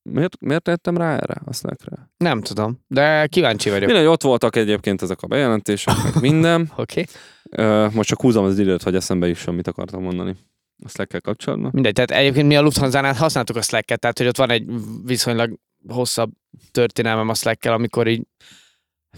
[0.02, 2.10] miért, miért tettem rá erre a Slackre?
[2.16, 3.86] Nem tudom, de kíváncsi vagyok.
[3.86, 6.60] Mindegy, ott voltak egyébként ezek a bejelentések, meg minden.
[6.76, 7.00] Oké.
[7.00, 7.66] Okay.
[7.66, 10.36] Ö, most csak húzom az időt, hogy eszembe is, mit akartam mondani
[10.84, 11.70] a slack kapcsolatban.
[11.74, 14.64] Mindegy, tehát egyébként mi a Lufthansa-nál használtuk a Slack-et, tehát hogy ott van egy
[15.04, 16.30] viszonylag hosszabb
[16.70, 18.22] történelmem a slack amikor így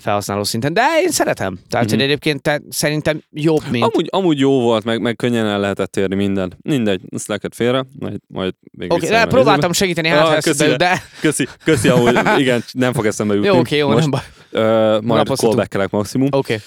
[0.00, 1.58] felhasználó szinten, de én szeretem.
[1.68, 1.94] Tehát, Mhm.
[1.94, 3.84] hogy egyébként te, szerintem jobb, mint...
[3.84, 6.56] Amúgy, amúgy jó volt, meg, meg könnyen el lehetett érni minden.
[6.62, 10.76] Mindegy, a Slacket félre, majd, majd még Oké, okay, de próbáltam segíteni, hát Ah, köszi.
[10.76, 13.48] de Köszi, köszi, amúgy, igen, nem fog eszembe jutni.
[13.48, 14.20] jó, oké, jó, Most, nem baj.
[14.50, 16.26] ö, majd callbackelek maximum.
[16.30, 16.36] Oké.
[16.36, 16.58] Okay.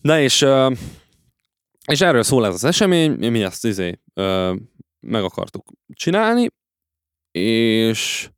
[0.00, 0.70] Na és, ö,
[1.90, 4.54] és erről szól ez az esemény, mi ezt izé, ö,
[5.00, 6.48] meg akartuk csinálni,
[7.30, 8.30] és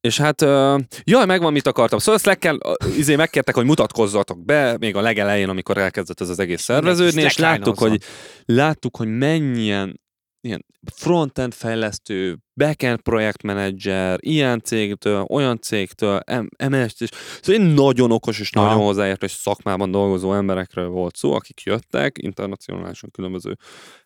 [0.00, 1.98] és hát, ö, jaj, megvan, mit akartam.
[1.98, 2.58] Szóval ezt kell,
[2.96, 7.36] izé megkértek, hogy mutatkozzatok be, még a legelején, amikor elkezdett ez az egész szerveződni, és
[7.36, 8.02] láttuk, hogy
[8.44, 10.00] láttuk, hogy mennyien
[10.42, 16.20] ilyen frontend fejlesztő, backend projektmenedzser, ilyen cégtől, olyan cégtől,
[16.68, 17.08] MS, és
[17.40, 18.66] szóval egy nagyon okos és Aha.
[18.66, 23.56] nagyon hozzáértő és szakmában dolgozó emberekről volt szó, akik jöttek internacionálisan különböző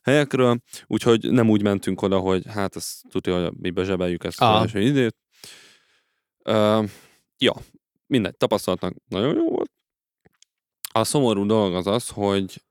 [0.02, 4.54] helyekről, úgyhogy nem úgy mentünk oda, hogy hát ezt tudja, hogy mi bezsebeljük ezt Aha.
[4.54, 5.16] az első időt.
[6.44, 6.88] Uh,
[7.38, 7.52] ja,
[8.06, 9.70] mindegy, tapasztalatnak nagyon jó volt.
[10.92, 12.62] A szomorú dolog az az, hogy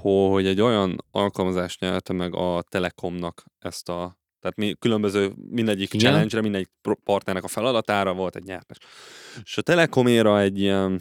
[0.00, 6.10] hogy egy olyan alkalmazást nyerte meg a Telekomnak ezt a tehát mi különböző, mindegyik Igen.
[6.10, 6.70] challenge-re, mindegyik
[7.04, 8.76] partnernek a feladatára volt egy nyertes.
[9.42, 11.00] És a Telekoméra egy ilyen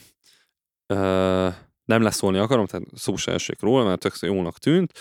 [0.85, 1.47] ö,
[1.85, 4.93] nem leszólni akarom, tehát szó se esik róla, mert tök jónak tűnt,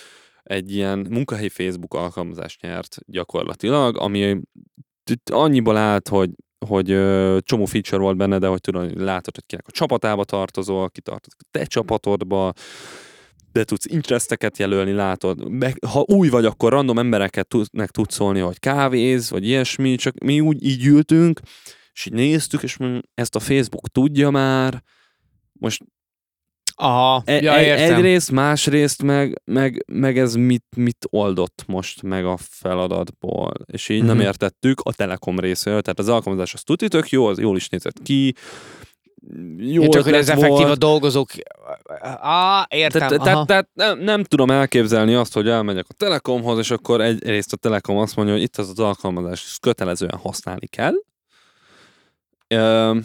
[0.42, 4.40] egy ilyen munkahelyi Facebook alkalmazást nyert gyakorlatilag, ami
[5.32, 6.30] annyiból állt, hogy
[6.66, 10.90] hogy ö, csomó feature volt benne, de hogy tudod, látod, hogy kinek a csapatába tartozol,
[10.90, 12.52] ki tartozik a te csapatodba,
[13.56, 15.50] de tudsz interesteket jelölni, látod.
[15.50, 20.18] Meg, ha új vagy, akkor random embereket tudnek tudsz szólni, hogy kávéz, vagy ilyesmi, csak
[20.18, 21.40] mi úgy így ültünk,
[21.92, 22.76] és így néztük, és
[23.14, 24.82] ezt a Facebook tudja már,
[25.52, 25.82] most
[26.78, 27.96] Aha, e- ja, e- értem.
[27.96, 34.02] egyrészt, másrészt meg, meg, meg ez mit, mit oldott most meg a feladatból, és így
[34.04, 34.24] nem Mhm.
[34.24, 38.02] értettük a Telekom részéről, tehát az alkalmazás az tuti tök jó, az jól is nézett
[38.02, 38.34] ki,
[39.58, 41.30] jó Jó, csak hogy ez effektív a dolgozók...
[42.20, 43.08] Á, értem.
[43.08, 47.52] Tehát, tehát, tehát nem, nem tudom elképzelni azt, hogy elmegyek a Telekomhoz, és akkor egyrészt
[47.52, 50.94] a Telekom azt mondja, hogy itt az az alkalmazás, ezt kötelezően használni kell.
[52.48, 52.96] Ö,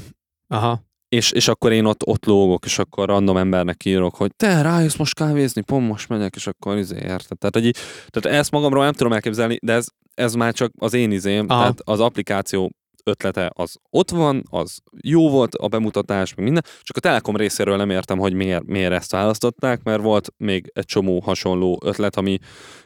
[0.48, 0.82] Aha.
[1.10, 4.96] és, és akkor én ott, ott lógok, és akkor random embernek írok, hogy te rájössz
[4.96, 7.38] most kávézni, pont most megyek, és akkor izé érted.
[7.38, 7.76] Tehát, hogy
[8.10, 11.60] tehát ezt magamról nem tudom elképzelni, de ez, ez már csak az én izém, Aha.
[11.60, 12.72] tehát az applikáció
[13.04, 17.78] ötlete az ott van, az jó volt a bemutatás, meg minden, csak a Telekom részéről
[17.78, 22.38] nem értem, hogy miért, miért ezt választották, mert volt még egy csomó hasonló ötlet, ami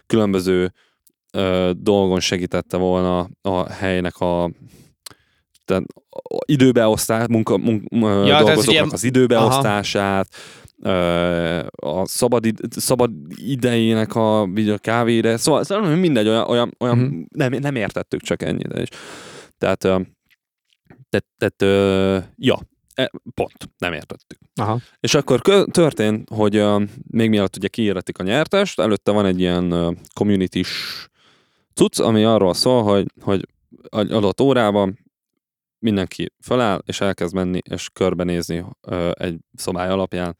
[0.05, 0.73] különböző
[1.31, 4.51] ö, dolgon segítette volna a helynek a
[5.65, 5.83] tehát
[6.45, 10.27] időbeosztás, munka, munka ja, dolgozóknak ilyen- az időbeosztását,
[10.81, 16.99] ö, a szabad, id- szabad idejének a, a kávéide, szóval, szóval mindegy, olyan, olyan, olyan
[16.99, 17.19] uh-huh.
[17.29, 18.73] nem, nem értettük csak ennyit.
[18.73, 18.87] És,
[19.57, 19.79] tehát,
[21.09, 22.59] tehát, tehát ja,
[22.93, 24.39] e, pont, nem értettük.
[24.55, 24.79] Aha.
[24.99, 25.41] És akkor
[25.71, 26.63] történt, hogy
[27.07, 30.61] még mielőtt ugye kiíratik a nyertest, előtte van egy ilyen community
[31.73, 33.47] cucc, ami arról szól, hogy, hogy
[33.89, 34.99] adott órában
[35.79, 38.65] mindenki feláll, és elkezd menni, és körbenézni
[39.11, 40.37] egy szabály alapján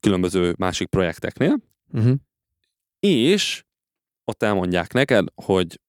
[0.00, 2.14] különböző másik projekteknél, Uh-huh.
[3.00, 3.64] és
[4.24, 5.80] ott elmondják neked, hogy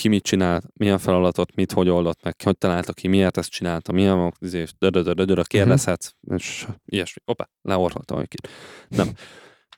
[0.00, 3.92] ki mit csinált, milyen feladatot, mit, hogy oldott meg, hogy találta ki, miért ezt csinálta,
[3.92, 7.22] milyen izé, dödödödödödö, kérdezhetsz, és ilyesmi.
[7.24, 8.48] Hoppá, leorholtam egy kit.
[8.88, 9.08] Nem.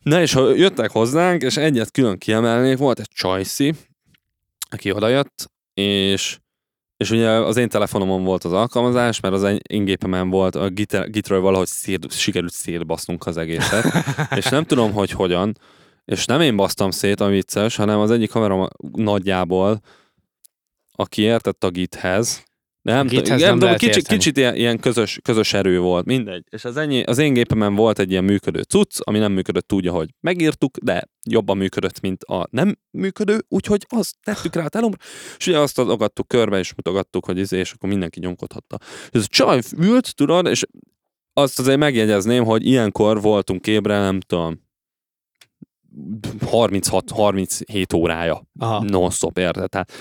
[0.01, 3.75] Na és ha jöttek hozzánk, és egyet külön kiemelnék, volt egy Csajci,
[4.71, 6.37] aki odajött, és
[6.97, 11.11] és ugye az én telefonomon volt az alkalmazás, mert az én gépemen volt, a git-
[11.11, 13.85] gitről valahogy szél, sikerült szétbasznunk az egészet,
[14.39, 15.59] és nem tudom, hogy hogyan,
[16.05, 19.81] és nem én basztam szét, a vicces, hanem az egyik haverom nagyjából,
[20.93, 22.45] aki értett a githez,
[22.85, 24.19] de nem, Githez nem nem lehet kicsit, érteni.
[24.19, 26.45] kicsit ilyen, ilyen közös, közös erő volt, mindegy.
[26.51, 29.87] És az, ennyi, az én gépemen volt egy ilyen működő cucc, ami nem működött úgy,
[29.87, 34.97] ahogy megírtuk, de jobban működött, mint a nem működő, úgyhogy azt tettük rá a telomra,
[35.39, 38.77] és ugye azt adogattuk körbe, és mutogattuk, hogy izé, és akkor mindenki nyomkodhatta.
[38.81, 40.65] És ez a csaj ült, tudod, és
[41.33, 44.61] azt azért megjegyezném, hogy ilyenkor voltunk ébre, nem tudom,
[46.41, 48.83] 36-37 órája Aha.
[48.83, 49.69] non-stop, érted?
[49.69, 49.93] Tehát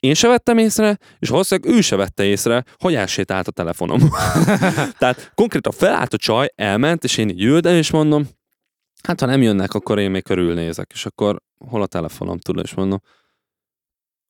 [0.00, 4.00] én se vettem észre, és valószínűleg ő se vette észre, hogy elsétált a telefonom.
[4.98, 8.28] Tehát konkrétan felállt a csaj, elment, és én így ültem, és mondom,
[9.02, 12.74] hát ha nem jönnek, akkor én még körülnézek, és akkor hol a telefonom, tudod, és
[12.74, 13.00] mondom,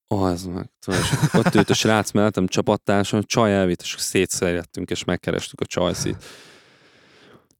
[0.08, 1.00] ez meg, tudod,
[1.32, 6.24] ott ült a srác mellettem csapattársan, csaj elvitt, és szétszerjettünk, és megkerestük a csajszit.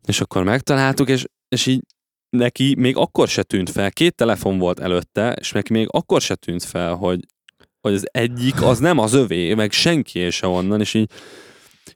[0.07, 1.83] És akkor megtaláltuk, és, és így
[2.29, 6.35] neki még akkor se tűnt fel, két telefon volt előtte, és neki még akkor se
[6.35, 7.27] tűnt fel, hogy,
[7.81, 11.11] hogy az egyik az nem az övé, meg senki se onnan, és így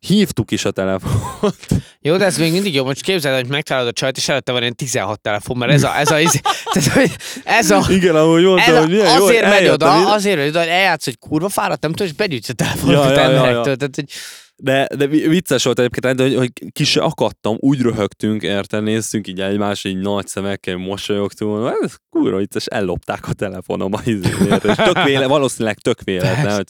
[0.01, 1.57] hívtuk is a telefont.
[2.01, 2.85] Jó, de ez még mindig jó.
[2.85, 5.99] Most képzeld, hogy megtalálod a csajt, és előtte van ilyen 16 telefon, mert ez a,
[5.99, 6.33] ez a, ez,
[6.73, 7.11] tehát,
[7.45, 10.69] ez a, Igen, ahogy mondtam, hogy milyen jó, azért megy oda, azért megy oda, hogy
[10.69, 13.61] eljátsz, hogy kurva fáradt, nem tudom, és begyűjtsz a telefonokat Ja, ja, ja, ja.
[13.63, 14.11] Tehát, hogy
[14.57, 19.27] De, de vi- vicces volt egyébként, hogy, hogy ki se akadtam, úgy röhögtünk, érted, néztünk
[19.27, 24.65] így egymás, így nagy szemekkel mosolyogtunk, mondom, ez kurva vicces, ellopták a telefonom a izéért,
[24.65, 26.69] és tök véle, valószínűleg tök véletlen, hogy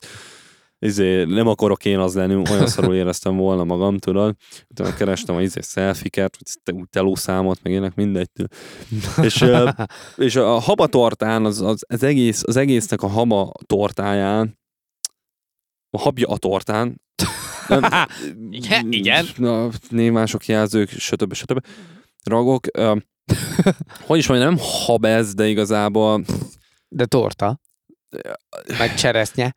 [0.78, 4.36] izé, nem akarok én az lenni, olyan szarul éreztem volna magam, tudod.
[4.68, 6.38] Utána kerestem a izé szelfiket,
[6.90, 8.28] telószámot, meg ilyenek, mindegy.
[9.22, 9.44] és,
[10.16, 14.58] és a haba tortán, az, az, az, egész, az egésznek a haba tortáján,
[15.90, 17.02] a habja a tortán,
[18.50, 19.26] Igen, igen.
[19.36, 21.34] Na, névmások, jelzők, stb.
[21.34, 21.66] stb.
[22.24, 22.66] Ragok.
[22.76, 22.96] Ö,
[24.06, 26.24] hogy is mondjam, nem habez, de igazából
[26.88, 27.60] de torta.
[28.78, 29.54] Meg cseresznye.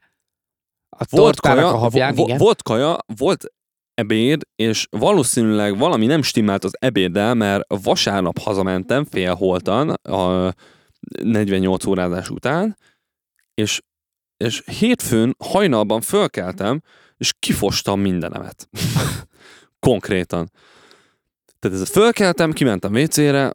[0.98, 2.38] A volt kaja, a habján, vo- igen.
[2.40, 3.46] volt kaja, volt
[3.94, 10.54] ebéd, és valószínűleg valami nem stimmelt az ebéddel, mert vasárnap hazamentem félholtan a
[11.24, 12.78] 48 órázás után,
[13.54, 13.82] és,
[14.38, 16.82] és hétfőn hajnalban fölkeltem,
[17.18, 18.70] és kifostam mindenemet.
[19.80, 20.52] Konkrétan.
[21.60, 23.52] Tehát ez fölkeltem, kimentem WC-re,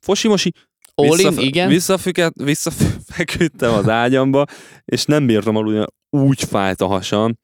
[0.00, 0.52] fosi-mosi,
[0.94, 1.68] All in, Visszafe- igen.
[1.68, 4.44] Visszafüket, visszafeküdtem az ágyamba,
[4.84, 7.38] és nem bírtam aludni, úgy fájt a hasam.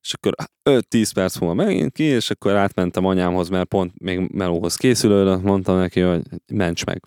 [0.00, 0.34] És akkor
[0.70, 5.76] 5-10 perc múlva megint ki, és akkor átmentem anyámhoz, mert pont még melóhoz készülődött, mondtam
[5.76, 7.04] neki, hogy ments meg.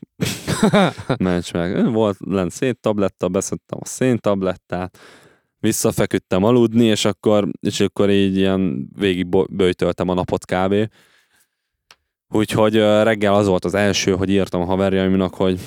[1.17, 1.91] ments meg.
[1.91, 4.97] Volt lent széntabletta, beszedtem a széntablettát,
[5.60, 10.89] visszafeküdtem aludni, és akkor, és akkor így ilyen végig böjtöltem a napot kb.
[12.30, 15.60] Úgyhogy reggel az volt az első, hogy írtam a haverjaimnak, hogy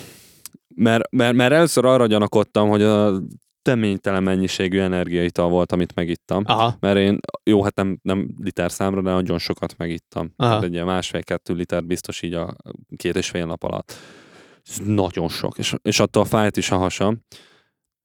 [0.74, 3.22] mert, mert, mert először arra gyanakodtam, hogy a
[3.62, 6.42] teménytelen mennyiségű energiaital volt, amit megittam.
[6.46, 6.77] Aha.
[6.81, 10.33] Mert én, jó, hát nem, nem liter számra, de nagyon sokat megittam.
[10.37, 10.48] Aha.
[10.48, 12.57] Tehát egy ilyen másfél-kettő liter biztos így a
[12.96, 13.92] két és fél nap alatt.
[14.68, 17.18] Ez nagyon sok, és, és attól fájt is a hasam.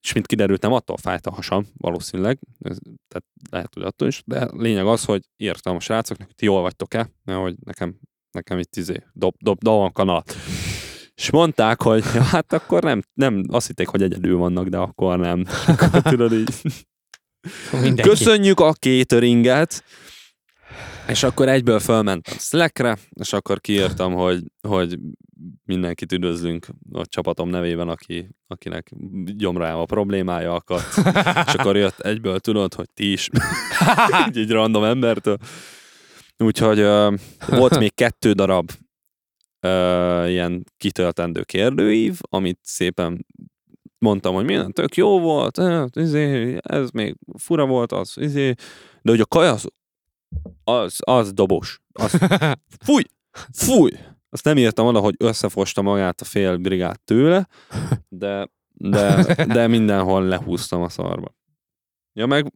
[0.04, 4.24] És mint kiderült, nem attól fájt a hasam, valószínűleg, ez, tehát lehet, hogy attól is,
[4.26, 7.96] de lényeg az, hogy írtam a srácoknak, hogy ti jól vagytok-e, mert hogy nekem,
[8.32, 10.24] nekem itt izé, dob, dob, dob a kanal.
[11.16, 15.18] És mondták, hogy ja, hát akkor nem, nem, azt hitték, hogy egyedül vannak, de akkor
[15.18, 15.46] nem.
[15.68, 16.54] Akkor tudod így,
[17.72, 18.02] Mindenki.
[18.10, 19.84] köszönjük a cateringet,
[21.08, 25.00] és akkor egyből fölmentem Slackre, és akkor kiírtam, hogy, hogy
[25.66, 28.92] mindenkit üdvözlünk a csapatom nevében, aki, akinek
[29.26, 30.98] gyomrában a problémája akadt.
[31.48, 33.30] És akkor jött egyből, tudod, hogy ti is.
[34.28, 35.38] így egy random embertől.
[36.38, 38.72] Úgyhogy uh, volt még kettő darab
[39.62, 43.26] uh, ilyen kitöltendő kérdőív, amit szépen
[43.98, 45.62] mondtam, hogy minden tök jó volt,
[45.94, 48.54] izé, ez még fura volt, az, izé,
[49.02, 49.68] de hogy a kaja az,
[50.64, 51.82] az, az dobos.
[51.94, 52.20] Az,
[52.86, 53.04] fúj!
[53.52, 53.92] Fúj!
[54.34, 57.48] Azt nem írtam oda, hogy összefosta magát a fél brigád tőle,
[58.10, 61.36] de, de, de mindenhol lehúztam a szarba.
[62.14, 62.54] Ja, meg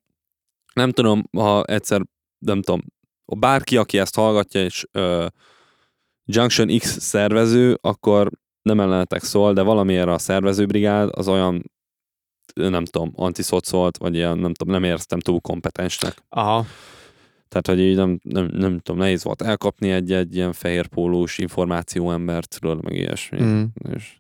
[0.74, 2.02] nem tudom, ha egyszer,
[2.46, 2.82] nem tudom,
[3.26, 5.26] bárki, aki ezt hallgatja, és uh,
[6.26, 8.30] Junction X szervező, akkor
[8.62, 11.72] nem ellenetek szól, de valamiért a szervezőbrigád az olyan,
[12.54, 16.24] nem tudom, antiszot szólt, vagy ilyen, nem tudom, nem éreztem túl kompetensnek.
[16.30, 16.66] Aha.
[17.48, 22.60] Tehát, hogy így nem, nem, nem tudom, nehéz volt elkapni egy-egy ilyen fehér pólós információembert,
[22.60, 23.42] tudod, meg ilyesmi.
[23.42, 23.64] Mm.
[23.94, 24.20] És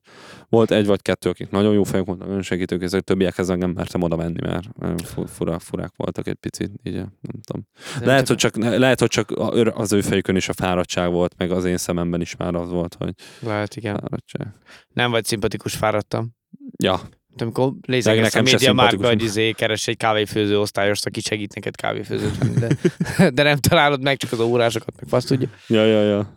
[0.49, 4.01] volt egy vagy kettő, akik nagyon jó fejek voltak, nagyon segítők, ezek többiekhez nem mertem
[4.01, 7.67] oda menni, mert nagyon fu- fura, furák voltak egy picit, így nem tudom.
[8.01, 9.31] Lehet, hogy csak, lehet, hogy csak
[9.73, 12.95] az ő fejükön is a fáradtság volt, meg az én szememben is már az volt,
[12.99, 13.97] hogy Lehet, igen.
[13.99, 14.47] fáradtság.
[14.93, 16.35] Nem vagy szimpatikus, fáradtam.
[16.83, 16.99] Ja,
[17.41, 21.55] amikor lézegetsz a nekem se média márka, hogy izé, keres egy kávéfőző osztályost, aki segít
[21.55, 22.69] neked kávéfőzőt venni, de,
[23.37, 25.47] de nem találod meg, csak az órásokat meg fasz tudja.
[25.67, 26.35] ja, ja, ja.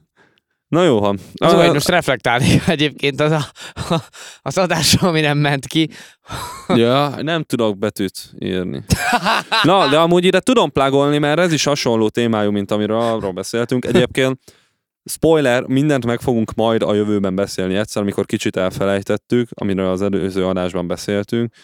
[0.70, 1.08] Na jó, ha.
[1.34, 3.44] Az Ah, hogy most reflektálni egyébként az, a,
[4.42, 5.90] az adásra, ami nem ment ki.
[6.68, 8.84] Ja, nem tudok betűt írni.
[9.62, 13.84] Na, de amúgy ide tudom plagolni, mert ez is hasonló témájú, mint amiről arról beszéltünk.
[13.84, 14.38] Egyébként,
[15.04, 20.46] spoiler, mindent meg fogunk majd a jövőben beszélni egyszer, amikor kicsit elfelejtettük, amiről az előző
[20.46, 21.54] adásban beszéltünk,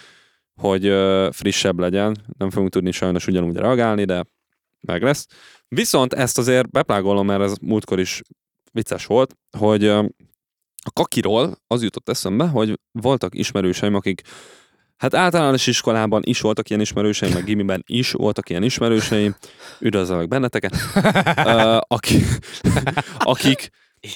[0.55, 0.93] hogy
[1.31, 2.17] frissebb legyen.
[2.39, 4.25] Nem fogunk tudni sajnos ugyanúgy reagálni, de
[4.81, 5.27] meg lesz.
[5.69, 8.23] Viszont ezt azért beplágolom, mert ez múltkor is
[8.73, 9.87] vicces volt, hogy
[10.85, 14.23] a kakiról az jutott eszembe, hogy voltak ismerőseim, akik
[14.97, 19.37] Hát általános iskolában is voltak ilyen ismerőseim, meg gimiben is voltak ilyen ismerőseim,
[19.81, 22.25] üdvözlök benneteket, uh, akik,
[23.19, 23.71] akik,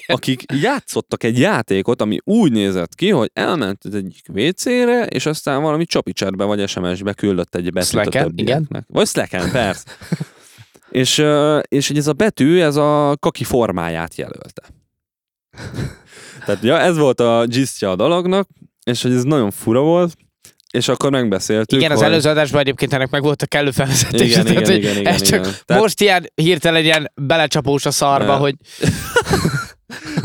[0.06, 5.84] akik játszottak egy játékot, ami úgy nézett ki, hogy elment egyik WC-re, és aztán valami
[5.84, 8.84] csapicsatbe vagy SMS-be küldött egy betűt Slacken, a többieknek.
[8.88, 9.90] Vagy Slacken, persze.
[10.90, 11.24] és,
[11.68, 14.62] és ez a betű, ez a kaki formáját jelölte.
[16.44, 18.48] Tehát ja, ez volt a gistja a dolognak,
[18.84, 20.16] és hogy ez nagyon fura volt,
[20.70, 22.06] és akkor megbeszéltük, Igen, az hogy...
[22.06, 24.20] előző adásban egyébként ennek meg volt a kellő felvezetés.
[24.20, 25.54] Igen, tehát, igen, igen, igen, ez csak igen.
[25.64, 28.38] Tehát- most ilyen hirtelen ilyen belecsapós a szarba, Ne.
[28.44, 28.54] hogy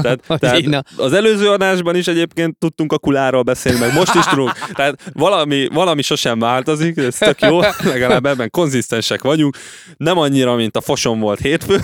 [0.02, 4.26] Tehát, tehát így, az előző adásban is egyébként tudtunk a kuláról beszélni, meg most is
[4.26, 4.52] tudunk.
[4.74, 9.58] Tehát valami, valami sosem változik, ez tök jó, legalább ebben konzisztensek vagyunk.
[9.98, 11.82] Nem annyira, mint a fosom volt hétfő.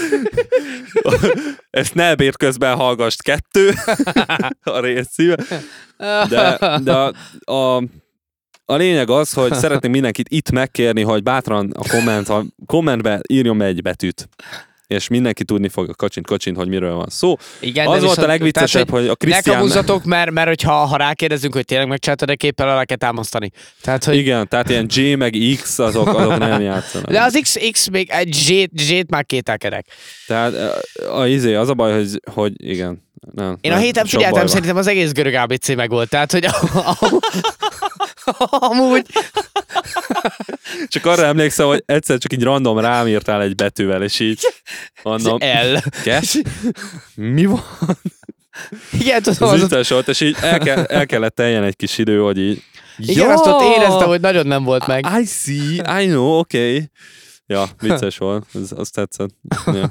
[1.70, 3.72] Ezt ne ebéd közben hallgast kettő
[4.76, 5.36] a részszíve.
[6.28, 7.12] De, de a,
[7.52, 7.82] a,
[8.64, 13.62] a lényeg az, hogy szeretném mindenkit itt megkérni, hogy bátran a komment, a kommentbe írjon
[13.62, 14.28] egy betűt.
[14.92, 17.36] És mindenki tudni fog a kacsint kacsint, hogy miről van szó.
[17.60, 19.56] igen, az volt a legviccesebb, tehát, hogy a Ne Krisztián...
[19.56, 23.50] kamuzzatok, mert, mert hogyha, ha rákérdezünk, hogy tényleg megcsináltad a képpel, alá kell támasztani.
[23.82, 27.10] Tehát, hogy Igen, tehát ilyen J meg X, azok, azok nem játszanak.
[27.10, 29.86] de az X, X még egy Z-t, Z-t már kételkedek.
[30.26, 33.10] Tehát a, a, izé, az a baj, hogy, hogy igen.
[33.34, 36.08] Nem, Én a nem, héten sok figyeltem, szerintem az egész görög ABC meg volt.
[36.08, 36.46] Tehát, hogy
[38.50, 39.06] amúgy
[40.88, 44.40] Csak arra emlékszem, hogy egyszer csak így random rám írtál egy betűvel, és így
[45.02, 45.38] mondom,
[45.72, 45.76] L.
[46.02, 46.40] kes?
[47.14, 47.62] Mi van?
[48.92, 51.98] Igen, tudom, az ott, vicces volt, és így el, kell, el kellett teljen egy kis
[51.98, 52.62] idő, hogy így
[52.96, 55.06] igen, azt ott éreztem, hogy nagyon nem volt meg.
[55.20, 56.74] I see, I know, oké.
[56.74, 56.90] Okay.
[57.46, 59.34] Ja, vicces volt, ez, azt tetszett.
[59.66, 59.88] Ja.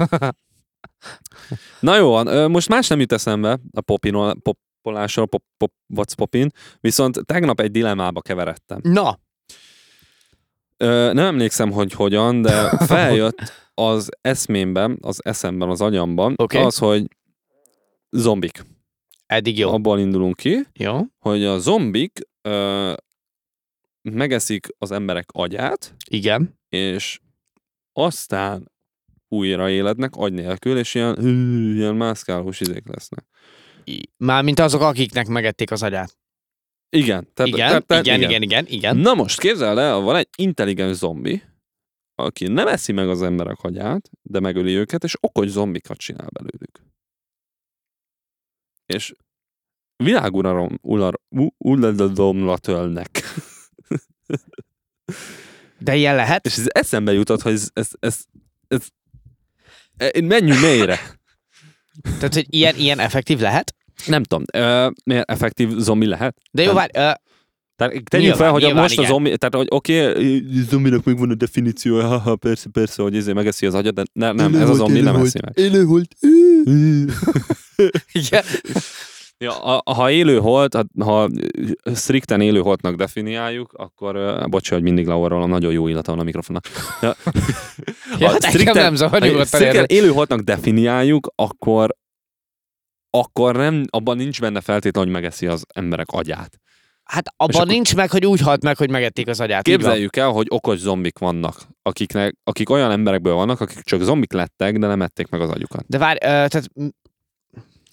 [1.79, 4.35] Na jó, most más nem jut eszembe a popinol,
[4.81, 8.79] popolásról, pop, pop, what's popin, viszont tegnap egy dilemmába keveredtem.
[8.83, 9.19] Na,
[10.81, 13.37] Ö, nem emlékszem, hogy hogyan, de feljött
[13.73, 16.57] az eszmémben, az eszemben, az agyamban, Oké.
[16.57, 17.07] az, hogy
[18.09, 18.65] zombik.
[19.25, 19.71] eddig jó.
[19.73, 20.99] Abból indulunk ki, Jó.
[21.19, 22.93] hogy a zombik ö,
[24.01, 26.59] megeszik az emberek agyát, Igen.
[26.69, 27.19] és
[27.93, 28.71] aztán
[29.27, 33.25] újra élednek agy nélkül, és ilyen, hű, ilyen mászkálós izék lesznek.
[34.17, 36.17] Mármint azok, akiknek megették az agyát.
[36.93, 37.27] Igen.
[37.33, 38.97] Tehát, Igen, tehát, tehát, igen, igen, igen, igen.
[38.97, 41.43] Na most képzeld el, van egy intelligens zombi,
[42.15, 46.79] aki nem eszi meg az emberek hagyát, de megöli őket, és okos zombikat csinál belőlük.
[48.85, 49.13] És
[49.95, 53.09] világuralom ular, u- uladalomra tölnek.
[55.79, 56.45] De ilyen lehet?
[56.45, 58.19] És ez eszembe jutott, hogy ez, ez, ez,
[58.67, 58.87] ez,
[59.97, 60.99] ez menjünk mélyre.
[62.01, 63.75] Tehát, hogy ilyen, ilyen effektív lehet?
[64.05, 66.37] Nem tudom, ö, miért effektív zombi lehet?
[66.51, 67.11] De jó, várj, ö,
[67.75, 69.13] Tehát tegyük Nyilván, fel, hogy nyilván, most a igen.
[69.13, 73.65] zombi, tehát hogy oké, okay, zombinak megvan a definíciója, haha, persze, persze, hogy ezért megeszi
[73.65, 75.53] az agyat, de ne, nem, ez a zombi nem eszi meg.
[75.57, 76.15] Élő volt.
[78.11, 78.43] igen.
[79.41, 81.29] Ja, a, ha élő holt, hát, ha
[81.95, 86.63] strikten élő holtnak definiáljuk, akkor, uh, hogy mindig leorrolom, nagyon jó illata van a mikrofonnak.
[87.01, 87.15] Ja,
[88.19, 91.95] Ja, Ha hát engem nem zavar, ha strikten élő holtnak definiáljuk, akkor
[93.11, 96.59] akkor nem, abban nincs benne feltétlen, hogy megeszi az emberek agyát.
[97.03, 99.63] Hát abban nincs meg, hogy úgy halt meg, hogy megették az agyát.
[99.63, 104.77] Képzeljük el, hogy okos zombik vannak, akiknek, akik olyan emberekből vannak, akik csak zombik lettek,
[104.77, 105.83] de nem ették meg az agyukat.
[105.87, 106.67] De várj, ö, tehát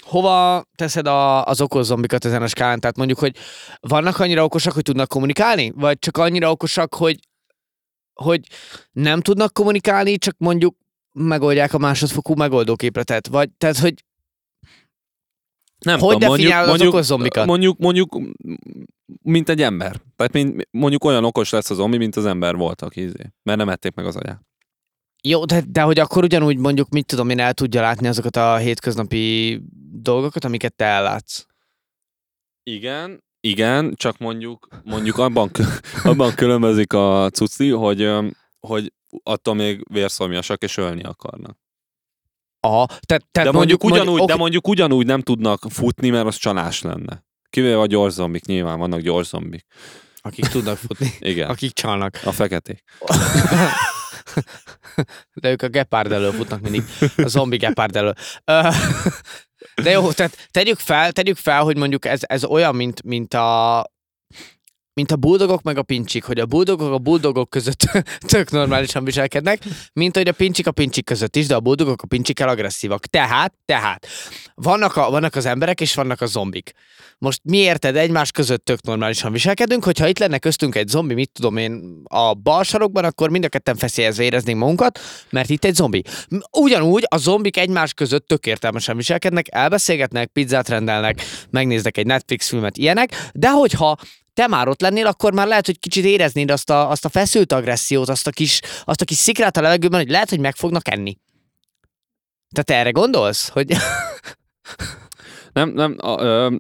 [0.05, 2.81] hova teszed a, az okos zombikat ezen a skálán?
[2.81, 3.37] Tehát mondjuk, hogy
[3.81, 5.73] vannak annyira okosak, hogy tudnak kommunikálni?
[5.75, 7.19] Vagy csak annyira okosak, hogy,
[8.15, 8.41] hogy
[8.93, 10.77] nem tudnak kommunikálni, csak mondjuk
[11.13, 13.27] megoldják a másodfokú megoldóképletet?
[13.27, 14.05] Vagy, tehát, hogy
[15.85, 17.47] Nem Hogy tudom, definiálod az okos zombikat?
[17.47, 18.19] Mondjuk, mondjuk,
[19.23, 20.01] mint egy ember.
[20.17, 23.59] Tehát mint, mondjuk olyan okos lesz a zombi, mint az ember volt, aki izé, mert
[23.59, 24.41] nem ették meg az agyát.
[25.23, 28.57] jó, de, de hogy akkor ugyanúgy mondjuk, mit tudom én, el tudja látni azokat a
[28.57, 29.61] hétköznapi
[29.93, 31.47] dolgokat, amiket te ellátsz.
[32.63, 35.51] Igen, igen, csak mondjuk, mondjuk abban,
[36.05, 38.11] abban különbözik a cuci, hogy,
[38.61, 41.59] hogy attól még vérszomjasak és ölni akarnak.
[42.61, 46.37] Aha, tehát, tehát De mondjuk, ugyanúgy, mondjuk, de mondjuk ugyanúgy nem tudnak futni, mert az
[46.37, 47.25] csalás lenne.
[47.51, 49.67] Kivéve a gyors zombik, nyilván vannak gyors zombik.
[50.17, 52.21] akik tudnak futni, Igen, akik csalnak.
[52.25, 52.83] a feketék.
[55.35, 56.83] De ők a gepárd elől futnak mindig.
[57.17, 58.15] A zombi gepárd elől.
[59.83, 63.85] De jó, tehát tegyük fel, tegyük fel, hogy mondjuk ez, ez olyan, mint, mint a
[64.99, 67.79] mint a buldogok meg a pincsik, hogy a buldogok a buldogok között
[68.33, 72.07] tök normálisan viselkednek, mint hogy a pincsik a pincsik között is, de a buldogok a
[72.07, 73.07] pincsikkel agresszívak.
[73.07, 74.07] Tehát, tehát,
[74.55, 76.73] vannak, a, vannak az emberek és vannak a zombik.
[77.19, 81.31] Most mi érted, egymás között tök normálisan viselkedünk, hogyha itt lenne köztünk egy zombi, mit
[81.33, 84.99] tudom én, a bal sarokban, akkor mind a ketten feszélyezve éreznénk magunkat,
[85.31, 86.03] mert itt egy zombi.
[86.53, 92.77] Ugyanúgy a zombik egymás között tök értelmesen viselkednek, elbeszélgetnek, pizzát rendelnek, megnéznek egy Netflix filmet,
[92.77, 93.97] ilyenek, de hogyha
[94.39, 97.53] te már ott lennél, akkor már lehet, hogy kicsit éreznéd azt a, azt a feszült
[97.53, 100.91] agressziót, azt a, kis, azt a kis szikrát a levegőben, hogy lehet, hogy meg fognak
[100.91, 101.19] enni.
[102.51, 103.49] Tehát te erre gondolsz?
[103.49, 103.73] Hogy...
[105.53, 106.57] Nem, nem, a, ö,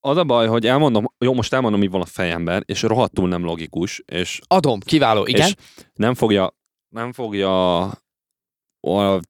[0.00, 3.44] az a baj, hogy elmondom, jó, most elmondom, mi van a fejemben, és rohadtul nem
[3.44, 5.46] logikus, és Adom, kiváló, igen.
[5.46, 5.54] És
[5.94, 6.56] nem fogja,
[6.88, 9.20] nem fogja, a,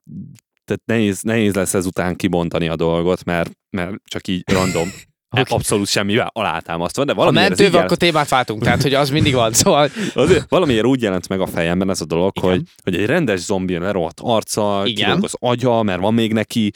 [0.64, 4.88] tehát nehéz, nehéz lesz ezután kibontani a dolgot, mert, mert csak így random.
[5.30, 5.40] Oké.
[5.40, 5.56] okay.
[5.58, 9.34] Abszolút semmivel alátámasztva, de ez így mentővel, jelent, akkor témát váltunk, tehát hogy az mindig
[9.34, 9.52] van.
[9.52, 12.50] Szóval azért, valamiért úgy jelent meg a fejemben ez a dolog, Igen.
[12.50, 16.70] hogy, hogy egy rendes zombi lerohadt arca, kilóg az agya, mert van még neki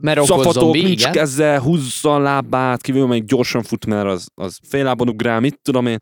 [0.00, 1.12] mert szafatok, zombi, nincs igen.
[1.12, 5.58] keze, húzza a lábát, kívül még gyorsan fut, mert az, az fél lábon ugrál, mit
[5.62, 5.98] tudom én,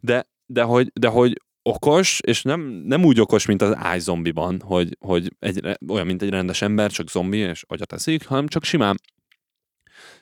[0.00, 4.96] de, de, hogy, de hogy okos, és nem, nem úgy okos, mint az iZombiban, hogy,
[5.00, 9.00] hogy egy, olyan, mint egy rendes ember, csak zombi, és agyat eszik, hanem csak simán,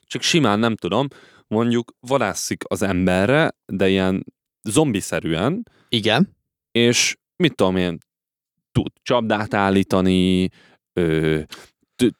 [0.08, 1.06] csak simán, nem tudom,
[1.46, 4.24] mondjuk vadászik az emberre, de ilyen
[4.68, 6.36] zombiszerűen, Igen.
[6.70, 7.98] és mit tudom én,
[8.72, 10.48] tud csapdát állítani,
[10.92, 11.40] ö,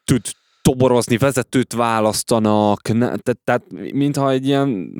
[0.05, 4.93] tud- toborozni, vezetőt választanak, ne, tehát, tehát mintha egy ilyen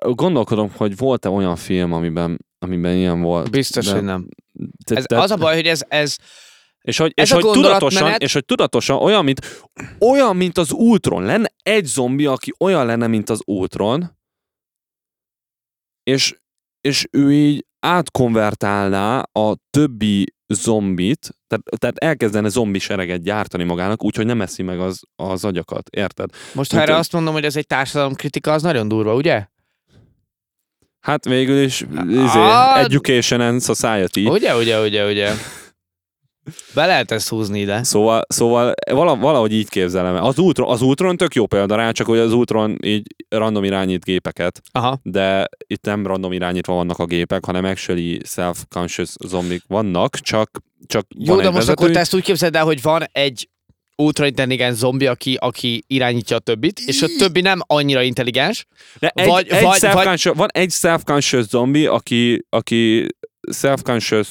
[0.00, 3.50] gondolkodom, hogy volt-e olyan film, amiben, amiben ilyen volt.
[3.50, 4.28] Biztos, de- hogy nem.
[4.86, 6.16] de- Ez, de- az a baj, hogy ez, ez
[6.82, 9.64] és hogy, ez és hogy tudatosan, és hogy tudatosan olyan, mint,
[9.98, 11.22] olyan, mint az Ultron.
[11.22, 14.18] Lenne egy zombi, aki olyan lenne, mint az Ultron,
[16.02, 16.38] és,
[16.80, 24.26] és ő így átkonvertálná a többi zombit, tehát, tehát elkezdene zombi sereget gyártani magának, úgyhogy
[24.26, 26.30] nem eszi meg az, az agyakat, érted?
[26.52, 29.46] most ha erre azt mondom, hogy ez egy társadalomkritika, az nagyon durva, ugye?
[31.00, 34.26] Hát végül is izé, Ah, education and society.
[34.26, 35.32] Ugye, ugye, ugye, ugye.
[36.74, 37.82] Be lehet ezt húzni ide.
[37.82, 40.14] Szóval, szóval vala, valahogy így képzelem.
[40.14, 40.24] el.
[40.24, 44.04] Az Ultron, az Ultron tök jó példa rá, csak hogy az Ultron így random irányít
[44.04, 44.98] gépeket, Aha.
[45.02, 50.50] de itt nem random irányítva vannak a gépek, hanem actually self-conscious zombik vannak, csak,
[50.86, 51.92] csak Jó, de most akkor vezető.
[51.92, 53.48] te ezt úgy képzeld el, hogy van egy
[53.96, 58.66] ultraintelligens zombi, aki, aki irányítja a többit, és a többi nem annyira intelligens.
[58.98, 63.06] De egy, Vagy- egy vagy- self-conscious, van egy self-conscious zombi, aki, aki
[63.52, 64.28] self-conscious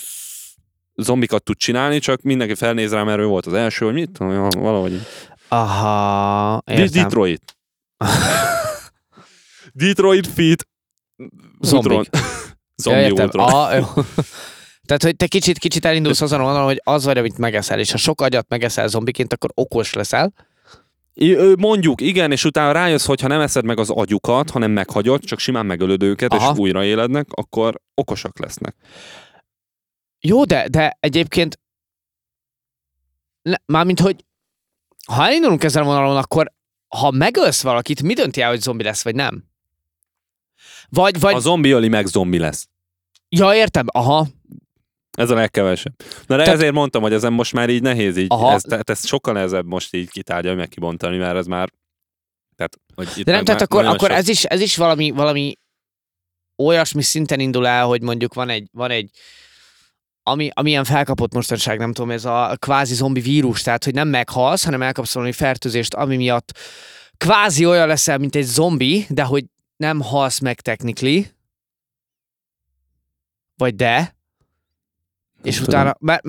[0.99, 4.49] zombikat tud csinálni, csak mindenki felnéz rá, mert ő volt az első, hogy mit tudom,
[4.49, 5.01] valahogy.
[5.47, 7.03] Aha, értem.
[7.03, 7.57] Detroit.
[9.73, 10.67] Detroit Feet
[11.59, 12.09] Zombik.
[12.75, 13.29] Zombi Ja, értem.
[13.33, 14.03] Jó.
[14.85, 17.97] Tehát, hogy te kicsit, kicsit elindulsz azon vonalon, hogy az vagy, amit megeszel, és ha
[17.97, 20.33] sok agyat megeszel zombiként, akkor okos leszel.
[21.57, 25.39] Mondjuk, igen, és utána rájössz, hogy ha nem eszed meg az agyukat, hanem meghagyod, csak
[25.39, 26.51] simán megölöd őket, Aha.
[26.51, 28.75] és újraélednek, akkor okosak lesznek.
[30.19, 31.59] Jó, de, de egyébként
[33.41, 34.25] ne, mármint, hogy
[35.07, 36.53] ha elindulunk ezzel a vonalon, akkor
[36.87, 39.43] ha megölsz valakit, mi dönti el, hogy zombi lesz, vagy nem?
[40.89, 42.67] Vagy, vagy, A zombi öli meg zombi lesz.
[43.29, 44.27] ja, értem, aha,
[45.17, 45.93] Ez a legkevesebb.
[45.99, 48.51] Na de Tehát- ezért mondtam, hogy ezen most már így nehéz így, Aha.
[48.53, 51.69] ez, tehát ez sokkal nehezebb most így kitárgyalni, meg kibontani, mert ez már
[52.55, 55.55] tehát, hogy itt De nem, tehát akkor, akkor sok- ez, is, ez is valami, valami
[56.55, 59.11] olyasmi szinten indul el, hogy mondjuk van egy, van egy
[60.29, 64.07] ami, ami ilyen felkapott mostanság, nem tudom, ez a kvázi zombi vírus, tehát hogy nem
[64.07, 66.57] meghalsz, hanem elkapsz valami fertőzést, ami miatt
[67.17, 69.45] kvázi olyan leszel, mint egy zombi, de hogy
[69.77, 71.31] nem halsz meg technically,
[73.57, 74.15] vagy de,
[75.43, 76.21] és Nem utána, már,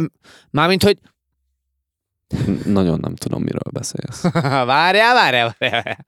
[0.50, 0.98] mármint, hogy
[2.30, 2.60] tudom.
[2.72, 4.22] Nagyon nem tudom, miről beszélsz.
[4.72, 6.06] várjál, várjál, várjál.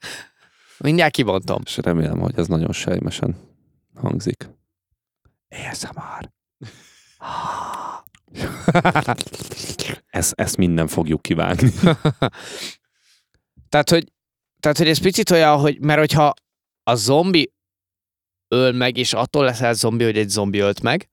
[0.78, 1.60] Mindjárt kibontom.
[1.64, 3.36] És remélem, hogy ez nagyon sejmesen
[3.94, 4.48] hangzik.
[5.48, 6.30] ASMR.
[10.10, 11.70] Ezt, ezt minden fogjuk kivágni.
[13.68, 14.12] Tehát, hogy,
[14.60, 16.34] tehát, hogy ez picit olyan, hogy mert hogyha
[16.82, 17.52] a zombi
[18.48, 21.10] öl meg, és attól leszel zombi, hogy egy zombi ölt meg,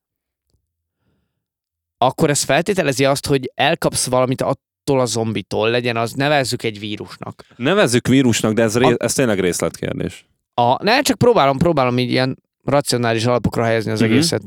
[1.98, 7.46] akkor ez feltételezi azt, hogy elkapsz valamit attól a zombitól, legyen az, nevezzük egy vírusnak.
[7.56, 10.26] Nevezzük vírusnak, de ez, ré, A- ez tényleg részletkérdés.
[10.54, 14.12] A, ne, csak próbálom, próbálom így ilyen racionális alapokra helyezni az Mhm.
[14.12, 14.42] egészet.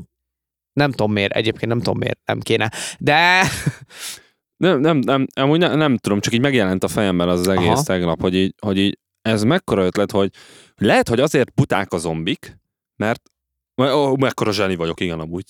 [0.73, 2.71] Nem tudom miért, egyébként nem tudom miért, nem kéne.
[2.99, 3.43] De
[4.57, 7.67] Nem, nem, nem, amúgy nem, nem tudom, csak így megjelent a fejemben az, az egész
[7.67, 7.83] Aha.
[7.83, 10.29] tegnap, hogy így, hogy így ez mekkora ötlet, hogy
[10.75, 12.57] lehet, hogy azért buták a zombik,
[12.95, 13.21] mert
[13.81, 15.43] Ó, mekkora zseni vagyok, igen, amúgy.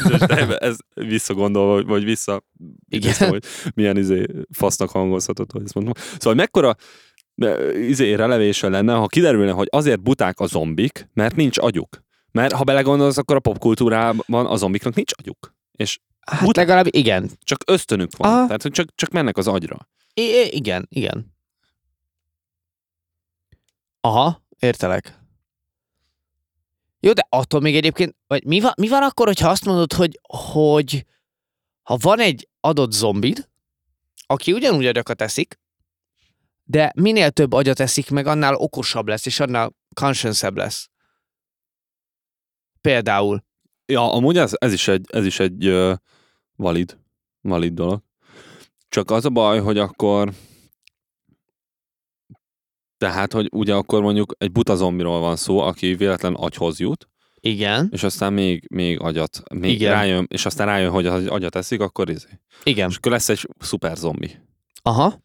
[0.58, 2.42] Ez visszagondolva, vagy- vissza,
[2.88, 3.08] Igen.
[3.08, 3.44] Vissza, hogy
[3.74, 5.92] milyen izé fasznak hangozhatod, hogy ezt mondom.
[5.96, 6.74] Szóval mekkora
[7.74, 12.02] izé relevése lenne, ha kiderülne, hogy azért buták a zombik, mert nincs agyuk.
[12.32, 15.54] Mert ha belegondolsz, akkor a popkultúrában a zombiknak nincs agyuk.
[15.72, 17.30] És hát Ut- legalább igen.
[17.44, 18.32] csak ösztönük van.
[18.32, 18.44] Aha.
[18.46, 19.88] Tehát, hogy csak, csak mennek az agyra.
[20.14, 21.34] I- igen, igen.
[24.00, 25.20] Aha, értelek.
[27.00, 30.20] Jó, de attól még egyébként, vagy mi van, mi van akkor, hogyha azt mondod, hogy,
[30.22, 31.06] hogy
[31.82, 33.48] ha van egy adott zombid,
[34.26, 35.60] aki ugyanúgy agyakat eszik,
[36.64, 40.90] de minél több agyat eszik meg, annál okosabb lesz, és annál conscience lesz.
[42.82, 43.44] Például.
[43.86, 45.96] Ja, amúgy ez, ez is egy, ez is egy uh,
[46.56, 46.98] valid,
[47.40, 48.02] valid dolog.
[48.88, 50.32] Csak az a baj, hogy akkor
[53.02, 57.08] tehát, hogy ugye akkor mondjuk egy buta zombiról van szó, aki véletlen agyhoz jut,
[57.40, 57.88] Igen.
[57.92, 59.92] és aztán még, még agyat, még Igen.
[59.92, 62.28] rájön, és aztán rájön, hogy az agyat eszik, akkor izé.
[62.64, 62.88] Igen.
[62.88, 64.30] És akkor lesz egy szuper zombi.
[64.82, 65.22] Aha.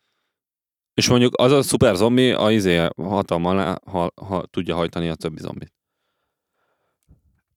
[0.93, 5.39] És mondjuk az a szuper zombi a izé hatalma ha, ha tudja hajtani a többi
[5.39, 5.73] zombit.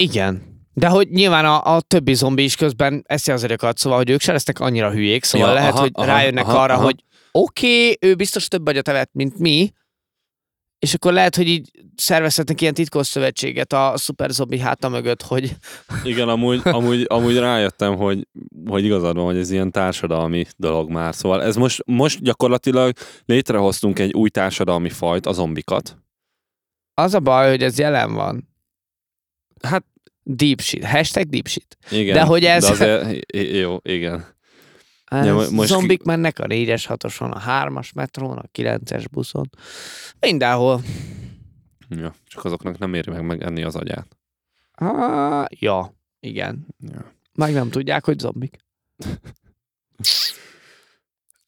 [0.01, 0.43] Igen.
[0.75, 4.21] De hogy nyilván a, a többi zombi is közben eszi az agyakat, szóval, hogy ők
[4.21, 6.83] se lesznek annyira hülyék, szóval ja, lehet, aha, hogy aha, rájönnek aha, arra, aha.
[6.83, 9.73] hogy oké, okay, ő biztos több agyat evett, mint mi,
[10.79, 15.57] és akkor lehet, hogy így szervezhetnek ilyen titkos szövetséget a szuper zombi háta mögött, hogy
[16.05, 18.29] Igen, amúgy, amúgy, amúgy rájöttem, hogy,
[18.67, 21.15] hogy igazad van, hogy ez ilyen társadalmi dolog már.
[21.15, 22.93] Szóval ez most, most gyakorlatilag
[23.25, 25.99] létrehoztunk egy új társadalmi fajt, a zombikat.
[26.95, 28.50] az a baj, hogy ez jelen van.
[29.63, 29.85] Hát
[30.23, 30.85] Deep shit.
[30.85, 31.77] Hashtag deep shit.
[31.91, 32.15] igen.
[32.15, 34.25] De hogy ez- De azért, jó, igen.
[35.05, 39.51] Ez Ja, mo- most zombik mennek a 4-es, 6-oson, a 3-as metrón, a 9-es buszon.
[40.21, 40.81] Mindenhol.
[41.89, 44.07] Ja, csak azoknak nem éri meg megenni az agyát.
[44.73, 46.67] Ah, ja, igen.
[46.93, 47.13] Ja.
[47.35, 48.57] Meg nem tudják, hogy zombik.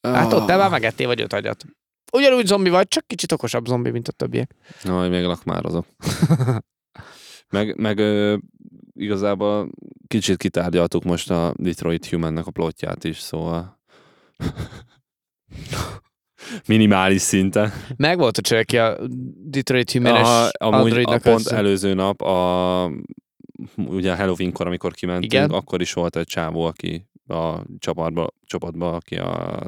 [0.02, 1.64] Hát ott te már megettél vagy öt agyat.
[2.12, 4.54] Ugyanúgy zombi vagy, csak kicsit okosabb zombi, mint a többiek.
[4.82, 5.86] No, még lakmározok.
[7.52, 8.36] meg, meg ö,
[8.94, 9.70] igazából
[10.06, 13.80] kicsit kitárgyaltuk most a Detroit Humannek a plotját is, szóval
[16.66, 17.72] minimális szinten.
[17.96, 18.98] Meg volt a csöveki a
[19.44, 21.56] Detroit Humanes Aha, amúgy a pont össze.
[21.56, 22.90] előző nap, a,
[23.76, 25.50] ugye a Halloweenkor, amikor kimentünk, Igen.
[25.50, 29.60] akkor is volt egy csávó, aki a csapatba, csapatba aki a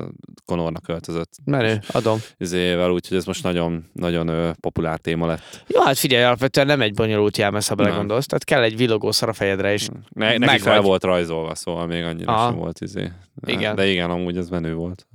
[0.44, 2.18] Conornak költözött Menő, adom.
[2.36, 5.64] izével, úgyhogy ez most nagyon, nagyon populár téma lett.
[5.66, 8.26] Jó, hát figyelj, alapvetően nem egy bonyolult jelmez, ha belegondolsz.
[8.26, 10.84] Tehát kell egy villogó szar a fejedre, és Ne, neki meg fel vagy.
[10.84, 12.48] volt rajzolva, szóval még annyira Aha.
[12.48, 13.12] sem volt izé.
[13.34, 13.74] De, Igen.
[13.74, 15.06] De igen, amúgy ez menő volt.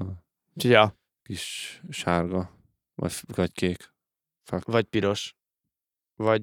[0.56, 2.50] Úgyhogy ja, kis sárga,
[2.96, 3.94] vagy, vagy kék.
[4.66, 5.36] vagy piros,
[6.16, 6.42] vagy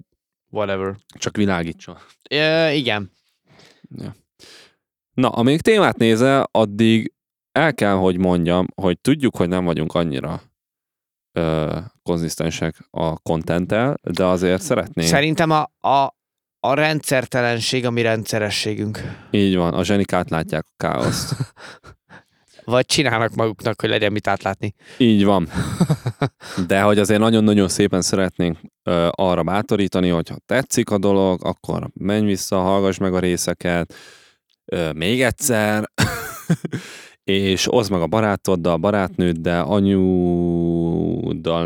[0.51, 0.97] whatever.
[1.19, 1.97] Csak világítson.
[2.23, 3.11] E, igen.
[3.97, 4.15] Ja.
[5.17, 7.13] Na, amíg témát nézel, addig
[7.53, 10.43] el kell, hogy mondjam, hogy tudjuk, hogy nem vagyunk annyira
[11.33, 15.09] ö, konzisztensek a kontenttel, de azért szeretnénk.
[15.09, 16.17] Szerintem a, a,
[16.61, 19.01] a rendszertelenség a mi rendszerességünk.
[19.31, 21.35] Így van, a zsenik átlátják a káoszt.
[22.65, 24.75] Vagy csinálnak maguknak, hogy legyen mit átlátni.
[24.99, 25.49] Így van.
[26.67, 31.91] De hogy azért nagyon-nagyon szépen szeretnénk ö, arra bátorítani, hogy ha tetszik a dolog, akkor
[31.95, 33.95] menj vissza, hallgass meg a részeket,
[34.67, 35.91] ö, még egyszer,
[37.25, 40.89] és oszd meg a barátoddal, barátnőddel, anyuddal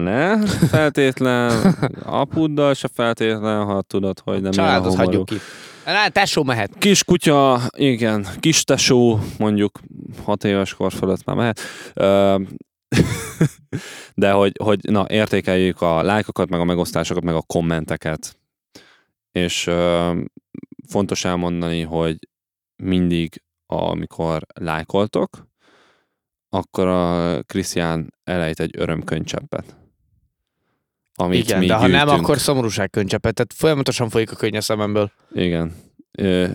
[0.03, 1.75] ne feltétlen,
[2.05, 5.37] apuddal se feltétlen, ha tudod, hogy nem Családot hagyjuk ki.
[5.85, 6.71] Na, tesó mehet.
[6.79, 9.81] Kis kutya, igen, kis tesó, mondjuk
[10.25, 11.61] hat éves kor fölött már mehet.
[11.95, 12.37] Ö,
[14.15, 18.39] De hogy, hogy na, értékeljük a lájkokat, meg a megosztásokat, meg a kommenteket.
[19.33, 20.13] És ö,
[20.89, 22.19] fontos elmondani, hogy
[22.81, 25.49] mindig, amikor lájkoltok,
[26.49, 29.77] akkor a Krisztián elejt egy örömkönycseppet.
[31.15, 32.23] Amit Igen, mi de ha nem, gyűjtünk.
[32.23, 33.35] akkor szomorúság könycsepet.
[33.35, 35.13] Tehát folyamatosan folyik a könnye a szememből.
[35.33, 35.75] Igen.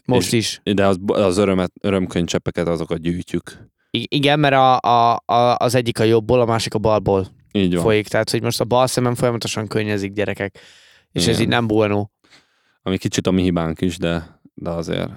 [0.06, 0.74] Most és, is.
[0.74, 3.70] De az, az örömet, örömkönycseppeket azokat gyűjtjük.
[3.92, 7.74] I- igen, mert a, a, a, az egyik a jobbból, a másik a balból Így
[7.74, 7.84] van.
[7.84, 8.08] folyik.
[8.08, 10.60] Tehát, hogy most a bal szemem folyamatosan könnyezik gyerekek.
[11.12, 11.42] És ez Igen.
[11.42, 12.08] így nem bueno.
[12.82, 15.10] Ami kicsit a mi hibánk is, de, de azért,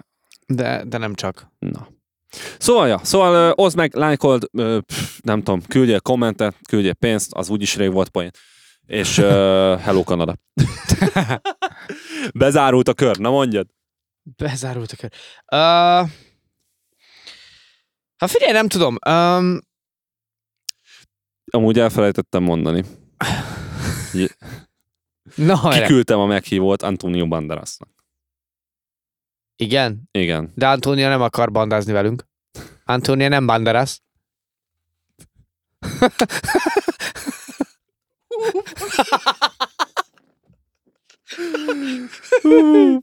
[0.49, 1.51] De, de nem csak.
[1.59, 1.89] na.
[2.59, 4.51] Szóval, ja, szóval ö, oszd meg, lájkold,
[4.87, 8.31] pff, nem tudom, küldjél kommentet, küldjél pénzt, az úgyis rég volt poén.
[8.87, 9.25] És uh,
[9.85, 10.37] hello Kanada.
[12.35, 13.67] Bezárult a kör, na mondjad.
[14.37, 15.11] Bezárult a kör.
[15.53, 16.09] Uh,
[18.19, 18.97] ha figyelj, nem tudom.
[19.09, 19.61] Um,
[21.51, 22.85] Amúgy elfelejtettem mondani.
[25.35, 25.69] na.
[25.69, 27.98] Kiküldtem a meghívót Antonio Banderasnak.
[29.61, 30.53] Igen, Igen.
[30.55, 32.25] de Antónia nem akar bandázni velünk.
[32.85, 34.03] Antónia nem banderász.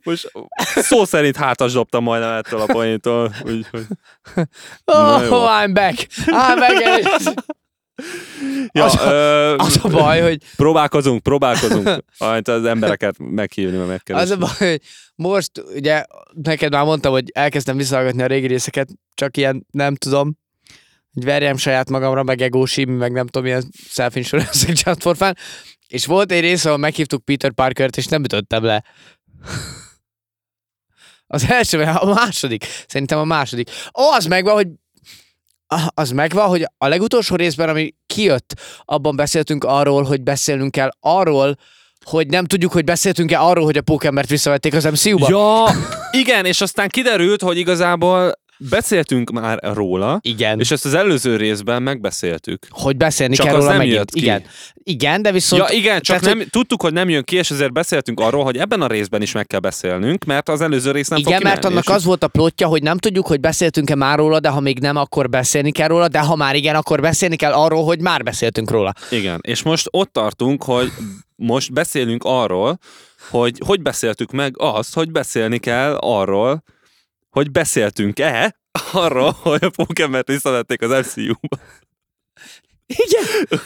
[0.03, 3.85] Most szó szerint hátas dobtam majdnem ettől a poéntól, úgyhogy...
[4.85, 5.31] Oh.
[5.31, 6.07] I'm back!
[6.25, 7.55] I'm back!
[8.71, 11.87] Ja, Az a- ö, Az a baj, hogy Próbálkozunk, próbálkozunk.
[12.17, 14.35] Az embereket meghívni, mert Az a megkeresni.
[14.37, 14.81] baj, hogy
[15.15, 20.37] most ugye neked már mondtam, hogy elkezdtem visszahallgatni a régi részeket, csak ilyen nem tudom,
[21.13, 25.33] hogy verjem saját magamra, meg ego shame, meg nem tudom, ilyen self-insurance just for fun.
[25.87, 28.83] És volt egy rész, ahol meghívtuk Peter Parkert, és nem ütöttem le.
[31.27, 32.65] Az első, a második.
[32.87, 33.69] Szerintem a második.
[33.99, 34.67] Ó, az megvan, hogy
[35.93, 38.53] az megvan, hogy a legutolsó részben, ami kijött,
[38.85, 41.57] abban beszéltünk arról, hogy beszélnünk kell arról,
[42.05, 45.27] hogy nem tudjuk, hogy beszéltünk-e arról, hogy a Pókembert visszavették az MCU-ba.
[45.29, 45.65] Ja,
[46.21, 50.59] igen, és aztán kiderült, hogy igazából beszéltünk már róla, Igen.
[50.59, 52.65] és ezt az előző részben megbeszéltük.
[52.69, 53.95] hogy beszélni Csak kell róla nem megint.
[53.97, 54.19] jött ki.
[54.19, 54.43] Igen.
[54.83, 55.69] Igen, de viszont...
[55.69, 58.57] Ja, igen, csak tehát, nem, tudtuk, hogy nem jön ki, és ezért beszéltünk arról, hogy
[58.57, 61.55] ebben a részben is meg kell beszélnünk, mert az előző rész nem igen, fog mert
[61.55, 64.49] kimenni, annak és- az volt a plotja, hogy nem tudjuk, hogy beszéltünk-e már róla, de
[64.49, 67.83] ha még nem, akkor beszélni kell róla, de ha már igen, akkor beszélni kell arról,
[67.83, 68.93] hogy már beszéltünk róla.
[69.11, 70.91] Igen, és most ott tartunk, hogy
[71.35, 72.79] most beszélünk arról,
[73.29, 76.63] hogy hogy beszéltük meg azt, hogy beszélni kell arról,
[77.35, 78.55] hogy beszéltünk-e
[78.91, 81.57] arról, hogy a Pokémon-t visszavették az MCU-ba.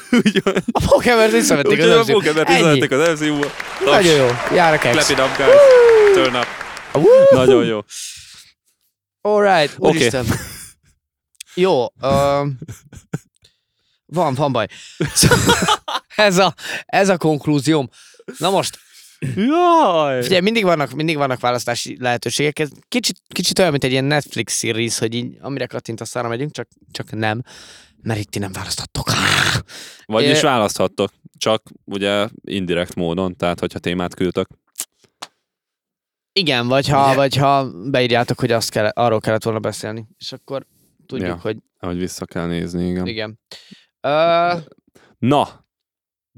[0.10, 2.14] Igen, a Pókembert visszavették a az MCU.
[2.14, 2.56] Pokémon-t Ennyi.
[2.56, 3.48] visszavették az MCU-ba.
[3.86, 4.28] Nagyon jó.
[4.56, 5.10] Jár a Clap kex.
[5.10, 5.56] it up, guys.
[6.14, 6.46] Turn up.
[7.32, 7.80] Nagyon jó.
[9.22, 10.26] Alright, úristen.
[11.54, 12.60] Jó, um,
[14.06, 14.68] van, van baj.
[16.16, 16.54] ez, a,
[16.86, 17.90] ez a konklúzióm.
[18.38, 18.80] Na most,
[19.36, 20.20] Jaj!
[20.20, 22.60] Ugye mindig vannak, mindig vannak választási lehetőségek.
[22.60, 26.52] Ez kicsit, kicsit olyan, mint egy ilyen Netflix series, hogy így amire kattintasz, arra megyünk,
[26.52, 27.42] csak, csak nem.
[28.02, 29.10] Mert itt ti nem választhattok.
[30.06, 34.48] Vagyis É- választhattok, csak ugye indirekt módon, tehát hogyha témát küldtök.
[36.34, 40.08] Igen, vagy ha, vagy ha beírjátok, hogy azt kell, arról kellett volna beszélni.
[40.18, 40.66] És akkor
[41.06, 41.40] tudjuk, Ja.
[41.42, 43.08] hogy Hogy vissza kell nézni, igen.
[43.08, 43.40] igen.
[44.02, 44.60] Uh,
[45.18, 45.66] Na,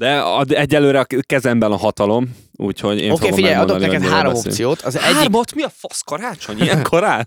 [0.02, 4.45] De egyelőre a kezemben a hatalom, úgyhogy én Oké, fogom figyelj, adok neked három beszélünk.
[4.45, 4.82] opciót.
[4.82, 5.54] Az egyik, Hármat?
[5.56, 6.62] Mi a fasz karácsony?
[6.62, 7.24] Ilyen korán?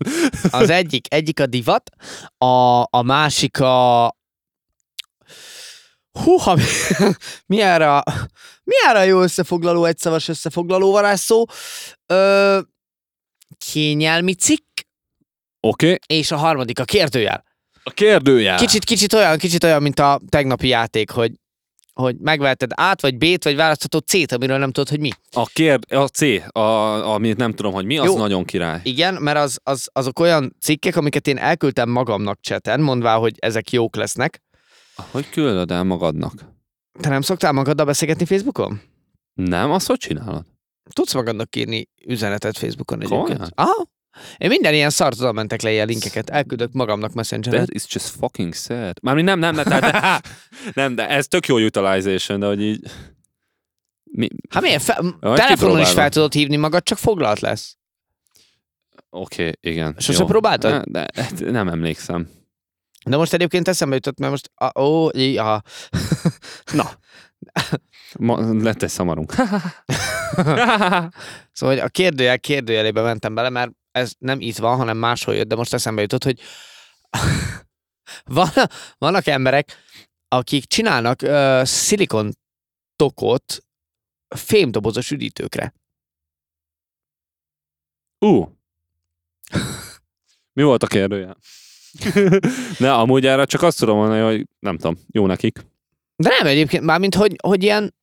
[0.51, 1.91] az egyik, egyik a divat,
[2.39, 4.07] a, a másik a...
[6.25, 6.59] Húha,
[7.47, 8.03] mi, erre a,
[8.65, 11.47] mi erre a jó összefoglaló, egyszavas összefoglaló varázsszó?
[12.07, 12.59] Ö,
[13.73, 14.81] kényelmi cikk,
[15.61, 15.87] Oké.
[15.87, 15.99] Okay.
[16.19, 17.45] és a harmadik a kérdőjel.
[17.83, 18.57] A kérdőjel.
[18.57, 21.33] Kicsit, kicsit olyan, kicsit olyan, mint a tegnapi játék, hogy
[21.95, 25.11] hogy megveheted át, vagy B-t, vagy választhatod C-t, amiről nem tudod, hogy mi.
[25.33, 26.21] A, kérd, a C,
[26.57, 26.61] a,
[27.13, 28.17] amit nem tudom, hogy mi, az Jó.
[28.17, 28.81] nagyon király.
[28.83, 33.71] Igen, mert az, az, azok olyan cikkek, amiket én elküldtem magamnak cseten, mondvá, hogy ezek
[33.71, 34.43] jók lesznek.
[35.11, 36.33] Hogy küldöd el magadnak?
[37.01, 38.81] Te nem szoktál magaddal beszélgetni Facebookon?
[39.35, 39.71] Nem?
[39.71, 40.45] Azt hogy csinálod?
[40.93, 43.51] Tudsz magadnak írni üzenetet Facebookon egyébként?
[43.55, 43.87] Aha.
[44.37, 47.65] Én minden ilyen szart oda mentek le ilyen linkeket, elküldök magamnak messengeren.
[47.65, 48.97] That is just fucking sad.
[49.03, 50.29] Mármint nem, nem, nem, tehát, de,
[50.83, 52.81] nem, de ez tök jó utilization, de hogy így...
[54.05, 54.29] Mi?
[54.49, 54.79] Hát milyen?
[54.79, 57.77] Fe- telefonon is fel tudod hívni magad, csak foglalt lesz.
[59.11, 59.95] Oké, okay, igen.
[59.99, 60.73] Sose próbáltad?
[60.73, 62.29] Ne, de, hát nem emlékszem.
[63.07, 65.63] De most egyébként eszembe jutott, mert most, a, ó, aha.
[66.73, 66.91] Na.
[68.19, 69.35] Ma, lett egy szamarunk.
[71.53, 75.55] Szóval a kérdőjel kérdőjelébe mentem bele, mert ez nem itt van, hanem máshol jött, de
[75.55, 76.41] most eszembe jutott, hogy
[78.39, 78.49] van,
[78.99, 79.77] vannak emberek,
[80.29, 82.33] akik csinálnak uh, szilikon
[82.97, 83.65] tokot
[84.37, 85.75] fémdobozos üdítőkre.
[88.19, 88.27] Ú.
[88.27, 88.57] Uh.
[90.53, 91.37] Mi volt a kérdője?
[92.79, 95.67] ne, amúgy erre csak azt tudom mondani, hogy nem tudom, jó nekik.
[96.17, 97.95] De nem egyébként, mármint, hogy, hogy ilyen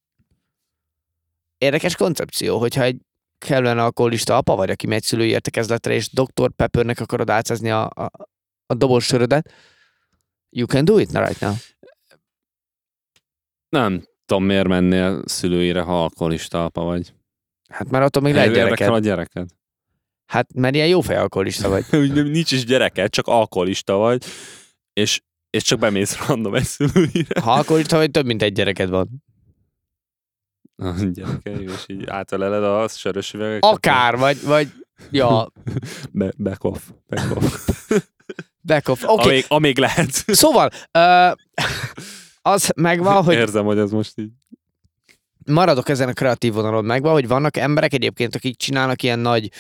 [1.57, 3.01] érdekes koncepció, hogyha egy
[3.45, 6.51] kellően alkoholista apa vagy, aki megy szülői értekezletre, és Dr.
[6.55, 8.11] Peppernek akarod átszázni a, a,
[8.65, 9.53] a dobos sörödet,
[10.49, 11.53] you can do it right now.
[13.69, 17.13] Nem tudom, miért mennél szülőire, ha alkoholista apa vagy.
[17.69, 18.89] Hát már attól még lehet gyereked.
[18.89, 19.55] a gyereket.
[20.25, 21.85] Hát mert ilyen jó fej alkoholista vagy.
[22.31, 24.25] Nincs is gyereked, csak alkoholista vagy,
[24.93, 27.41] és, és csak bemész random egy szülőire.
[27.41, 29.23] Ha alkoholista vagy, több mint egy gyereked van.
[30.81, 33.63] A gyerekei, és így átöleled a sörös üvegeket.
[33.63, 34.67] Akár, vagy, vagy,
[35.11, 35.51] ja,
[36.11, 37.69] Be, back off, back off.
[38.69, 39.03] back off.
[39.03, 39.27] Oké, okay.
[39.27, 40.09] Amíg, amíg lehet.
[40.41, 41.37] szóval, uh,
[42.41, 44.31] az megvan, hogy Érzem, hogy ez most így.
[45.45, 49.51] maradok ezen a kreatív vonalon megvan, hogy vannak emberek egyébként, akik csinálnak ilyen nagy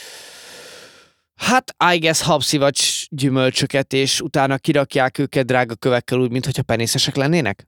[1.35, 7.67] Hát, I guess habszivacs gyümölcsöket, és utána kirakják őket drága kövekkel úgy, mintha penészesek lennének?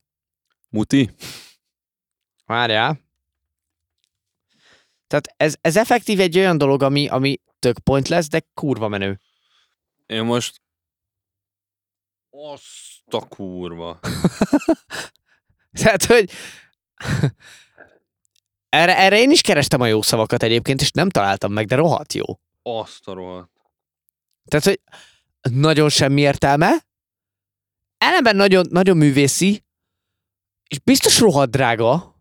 [0.69, 1.09] Muti?
[2.45, 2.99] Várjál.
[5.13, 9.19] Tehát ez, ez effektív egy olyan dolog, ami, ami tök point lesz, de kurva menő.
[10.05, 10.61] Én most...
[12.29, 13.99] Azt a kurva.
[15.81, 16.31] Tehát, hogy
[18.69, 22.13] erre, erre én is kerestem a jó szavakat egyébként, és nem találtam meg, de rohadt
[22.13, 22.25] jó.
[22.61, 23.51] Azt a rohadt.
[24.45, 24.81] Tehát, hogy
[25.41, 26.85] nagyon semmi értelme,
[27.97, 29.63] ellenben nagyon, nagyon művészi,
[30.67, 32.12] és biztos rohadt drága,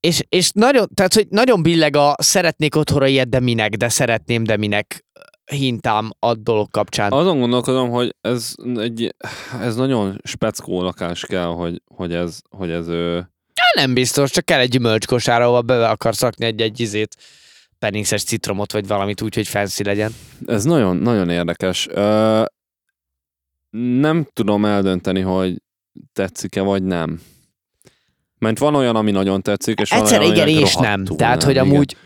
[0.00, 4.44] és, és nagyon, tehát, hogy nagyon billeg a szeretnék otthonra ilyet, de minek, de szeretném,
[4.44, 5.04] de minek
[5.44, 7.12] hintám a dolog kapcsán.
[7.12, 9.14] Azon gondolkodom, hogy ez egy,
[9.60, 13.30] ez nagyon speckó lakás kell, hogy, hogy ez, hogy ez ő,
[13.74, 17.16] Nem biztos, csak kell egy gyümölcskosár, ahova be akarsz rakni egy-egy izét,
[17.78, 20.12] penészes citromot, vagy valamit úgy, hogy fancy legyen.
[20.46, 21.88] ez nagyon, nagyon érdekes.
[21.90, 22.44] Ö,
[23.70, 25.62] nem tudom eldönteni, hogy
[26.12, 27.20] tetszik-e vagy nem.
[28.38, 31.04] Mert van olyan, ami nagyon tetszik, és Egyszer van olyan, igen és nem.
[31.04, 31.68] Tehát, hogy igen.
[31.70, 31.96] amúgy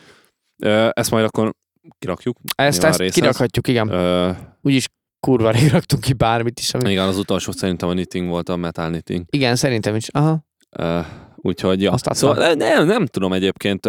[0.93, 1.55] ezt majd akkor
[1.99, 2.37] kirakjuk.
[2.55, 3.15] ezt, ezt részhez.
[3.15, 3.89] kirakhatjuk, igen.
[3.89, 4.31] Ö,
[4.63, 4.89] Úgyis
[5.21, 6.75] kurva raktunk ki bármit is.
[6.75, 6.91] Ami...
[6.91, 9.25] igen, az utolsó szerintem a knitting volt, a metal knitting.
[9.31, 10.09] Igen, szerintem is.
[10.09, 10.45] Aha.
[10.71, 11.01] Ö,
[11.37, 11.93] úgyhogy, ja.
[11.93, 12.15] Azt.
[12.15, 13.89] Szóval nem, nem tudom egyébként,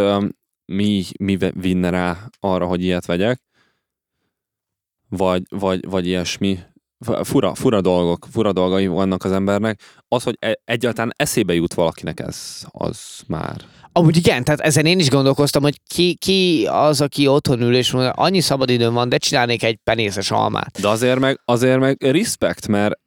[0.66, 3.42] mi, mi vinne rá arra, hogy ilyet vegyek.
[5.10, 6.60] Vagy, vagy, vagy ilyesmi.
[7.24, 9.82] Fura, fura dolgok, fura dolgai vannak az embernek.
[10.08, 13.62] Az, hogy e- egyáltalán eszébe jut valakinek ez, az már.
[13.92, 17.92] Amúgy igen, tehát ezen én is gondolkoztam, hogy ki, ki az, aki otthon ül, és
[17.92, 20.82] mondja, annyi szabadidőm van, de csinálnék egy penészes almát.
[20.82, 23.00] De azért meg, azért meg respect, mert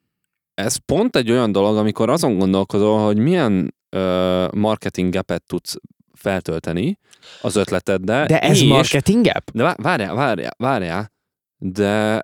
[0.53, 5.75] ez pont egy olyan dolog, amikor azon gondolkozol, hogy milyen ö, marketing gapet tudsz
[6.13, 6.99] feltölteni
[7.41, 8.25] az ötleteddel.
[8.25, 9.51] De ez és, marketing gap?
[9.53, 11.11] De vá- várjál, várjál, várjál,
[11.57, 12.23] de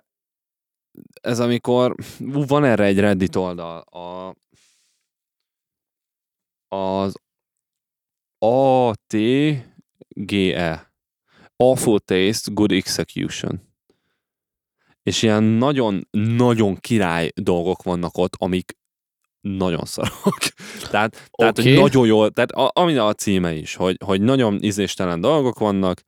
[1.20, 4.34] ez amikor, ú, van erre egy Reddit oldal, a,
[6.76, 7.14] az
[8.38, 9.62] ATGE,
[11.56, 13.60] Awful Taste, Good Execution.
[15.02, 18.76] És ilyen nagyon-nagyon király dolgok vannak ott, amik
[19.40, 20.38] nagyon szarok.
[20.90, 21.74] tehát, tehát Oké.
[21.74, 26.02] hogy nagyon jól, tehát a, ami a címe is, hogy, hogy nagyon ízléstelen dolgok vannak,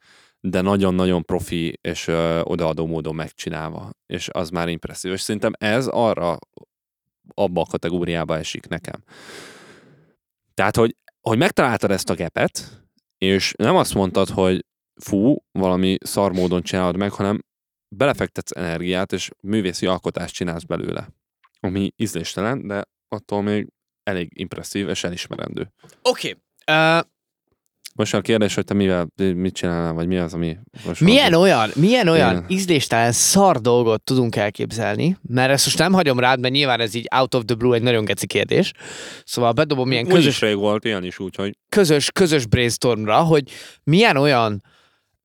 [0.50, 3.90] de nagyon-nagyon profi és ö, odaadó módon megcsinálva.
[4.06, 5.12] És az már impresszív.
[5.12, 6.38] És szerintem ez arra
[7.34, 9.04] abba a kategóriába esik nekem.
[10.54, 12.84] Tehát, hogy, hogy megtaláltad ezt a gepet,
[13.18, 14.64] és nem azt mondtad, hogy
[15.02, 17.44] fú, valami szar módon csinálod meg, hanem
[17.88, 21.08] belefektetsz energiát, és művészi alkotást csinálsz belőle.
[21.60, 23.68] Ami ízléstelen, de attól még
[24.02, 25.72] elég impresszív és elismerendő.
[26.02, 26.36] Oké.
[26.62, 26.98] Okay.
[26.98, 27.04] Uh,
[27.96, 31.40] Most a kérdés, hogy te mivel, mit csinálnál, vagy mi az, ami most milyen van?
[31.40, 32.44] olyan, milyen olyan Igen.
[32.48, 37.06] ízléstelen szar dolgot tudunk elképzelni, mert ezt most nem hagyom rád, mert nyilván ez így
[37.14, 38.72] out of the blue egy nagyon geci kérdés.
[39.24, 43.50] Szóval bedobom ilyen Úgyis közös, rég volt ilyen is, úgyhogy közös, közös brainstormra, hogy
[43.84, 44.62] milyen olyan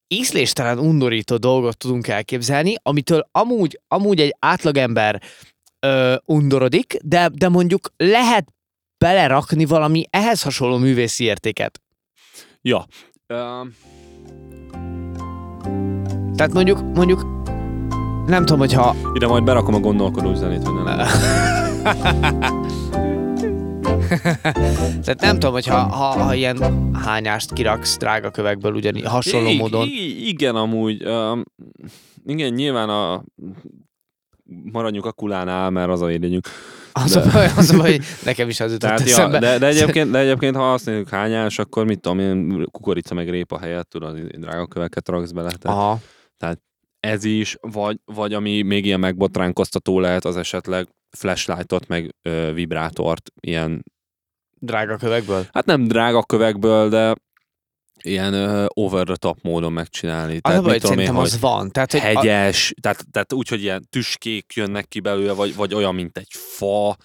[0.07, 5.22] ízléstelen, undorító dolgot tudunk elképzelni, amitől amúgy, amúgy egy átlagember
[5.80, 8.47] ö, undorodik, de, de mondjuk lehet
[8.97, 11.82] belerakni valami ehhez hasonló művészi értéket.
[12.62, 12.86] Ja.
[13.28, 13.68] Uh,
[16.36, 17.26] Tehát mondjuk, mondjuk
[18.28, 20.95] nem tudom, hogyha ide majd berakom a gondolkodó zenét, hogy ne
[25.03, 29.57] Tehát nem tudom, hogy ha, ha, ha ilyen hányást kiraksz drága kövekből ugyanígy hasonló I-
[29.57, 29.88] módon.
[29.88, 31.05] I- igen, amúgy.
[31.05, 31.43] Um,
[32.26, 33.24] igen, nyilván a
[34.72, 36.47] maradjunk a kulánál, mert az a védjegyünk.
[36.91, 39.67] Az, de- a baj, az a baj, nekem is az jutott Tehát, ja, de, de,
[39.67, 43.89] egyébként, de egyébként, ha azt mondjuk hányás, akkor mit tudom én, kukorica meg répa helyett,
[43.89, 45.51] tudod, drága köveket raksz bele.
[45.51, 46.57] Tehát Aha.
[46.99, 50.87] ez is, vagy, vagy ami még ilyen megbotránkoztató lehet, az esetleg
[51.17, 53.83] flashlightot, meg ö, vibrátort, ilyen,
[54.63, 55.45] Drága kövekből.
[55.51, 57.15] hát nem drága kövekből, de
[58.02, 60.32] ilyen ö, over the top módon megcsinálni.
[60.32, 61.72] Az a Tehát baj, tudom én, az van.
[61.72, 65.74] Tehát, hogy a, hegyes, tehát, tehát úgy, hogy ilyen tüskék jönnek ki belőle, vagy, vagy
[65.74, 66.97] olyan, mint egy fa,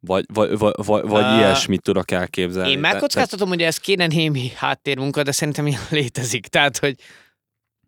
[0.00, 2.70] vagy, vagy, vagy, vagy, vagy Á, ilyesmit tudok elképzelni.
[2.70, 6.46] én megkockáztatom, hogy ez kéne némi háttérmunka, de szerintem ilyen létezik.
[6.46, 6.94] Tehát, hogy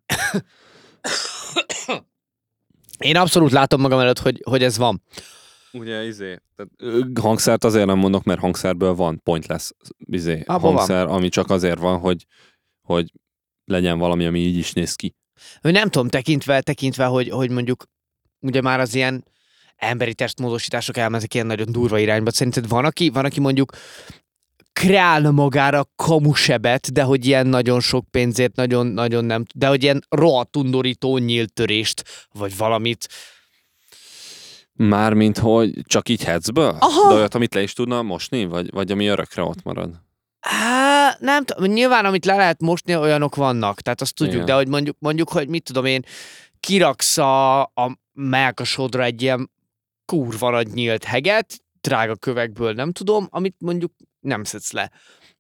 [2.99, 5.03] én abszolút látom magam előtt, hogy, hogy ez van.
[5.73, 11.29] Ugye, izé, tehát, hangszert azért nem mondok, mert hangszerből van pointless izé, Abban hangszer, ami
[11.29, 12.27] csak azért van, hogy,
[12.81, 13.13] hogy
[13.65, 15.15] legyen valami, ami így is néz ki.
[15.61, 17.85] Nem tudom, tekintve, tekintve hogy, hogy mondjuk
[18.41, 19.25] ugye már az ilyen
[19.77, 22.31] emberi testmódosítások elmentek ilyen nagyon durva irányba.
[22.31, 23.73] Szerinted van, aki, van, aki mondjuk
[24.73, 30.05] kreálna magára kamusebet, de hogy ilyen nagyon sok pénzért, nagyon, nagyon nem, de hogy ilyen
[30.09, 33.09] rohadt undorító nyíltörést, vagy valamit.
[34.79, 36.77] Mármint, hogy csak így hetzből?
[36.81, 37.09] Aha.
[37.09, 38.45] De olyat, amit le is tudna mosni?
[38.45, 39.91] Vagy, vagy ami örökre ott marad?
[40.41, 44.47] Á, nem tudom, nyilván amit le lehet mosni, olyanok vannak, tehát azt tudjuk, Igen.
[44.47, 46.05] de hogy mondjuk, mondjuk, hogy mit tudom én,
[46.61, 49.51] kiraksz a, a melkasodra egy ilyen
[50.05, 54.91] kurva nagy nyílt heget, drága kövekből nem tudom, amit mondjuk nem szedsz le.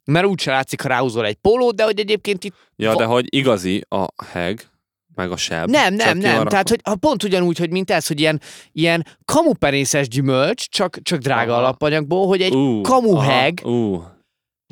[0.04, 3.26] Mert úgyse látszik, ha ráhúzol egy pólót, de hogy egyébként itt Ja, Va- de hogy
[3.28, 4.68] igazi a heg,
[5.18, 5.70] meg a seb.
[5.70, 6.46] nem, nem, nem.
[6.46, 8.40] Tehát, hogy ha pont ugyanúgy, hogy mint ez, hogy ilyen,
[8.72, 11.60] ilyen kamupenészes gyümölcs, csak, csak drága Aha.
[11.60, 14.04] alapanyagból, hogy egy Ú, kamuheg, aha, Ú.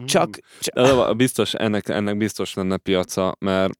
[0.04, 3.72] csak, csak biztos, ennek, ennek biztos lenne piaca, mert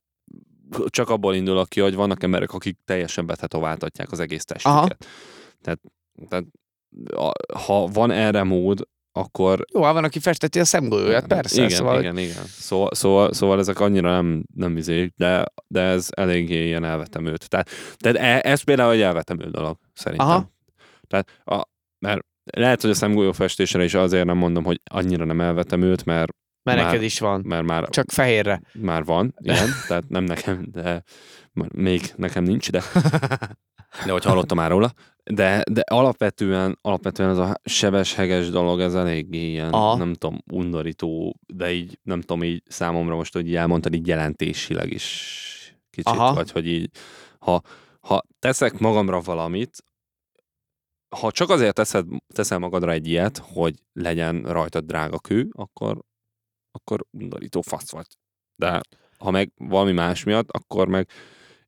[0.86, 4.76] csak abból indulok ki, hogy vannak emberek, akik teljesen betetováltatják az egész testüket.
[4.76, 4.88] Aha.
[5.62, 5.80] Tehát,
[6.28, 6.44] tehát
[7.64, 11.56] ha van erre mód, akkor jó, hát van, aki festeti a szemgolyóját, persze.
[11.56, 12.44] igen, szóval, igen, igen.
[12.46, 17.48] Szóval, szóval, szóval ezek annyira nem, nem izék, de, de ez eléggé ilyen elvetemült.
[17.48, 20.26] Tehát, tehát e- ez például egy elvetemült dolog, szerintem.
[20.28, 20.52] Aha.
[21.08, 21.62] Tehát, a,
[21.98, 22.20] mert
[22.52, 26.78] lehet, hogy a szemgolyó festésre is azért nem mondom, hogy annyira nem elvetemült, mert, mert
[26.78, 27.42] már- neked is van.
[27.44, 28.60] mert már Csak fehérre.
[28.72, 31.02] már van, ilyen, tehát nem nekem, de
[31.74, 32.82] még nekem nincs, de,
[34.04, 34.92] de hogy hallottam már róla.
[35.24, 39.96] De, de alapvetően, alapvetően ez a sebes, heges dolog, ez eléggé ilyen, Aha.
[39.96, 45.44] nem tudom, undorító, de így, nem tudom, így számomra most, hogy elmondtad, így jelentésileg is
[45.90, 46.34] kicsit, Aha.
[46.34, 46.90] vagy hogy így,
[47.38, 47.62] ha,
[48.00, 49.84] ha teszek magamra valamit,
[51.16, 55.98] ha csak azért teszed, teszel magadra egy ilyet, hogy legyen rajtad drága kő, akkor,
[56.70, 58.06] akkor undorító fasz vagy.
[58.56, 58.80] De
[59.18, 61.08] ha meg valami más miatt, akkor meg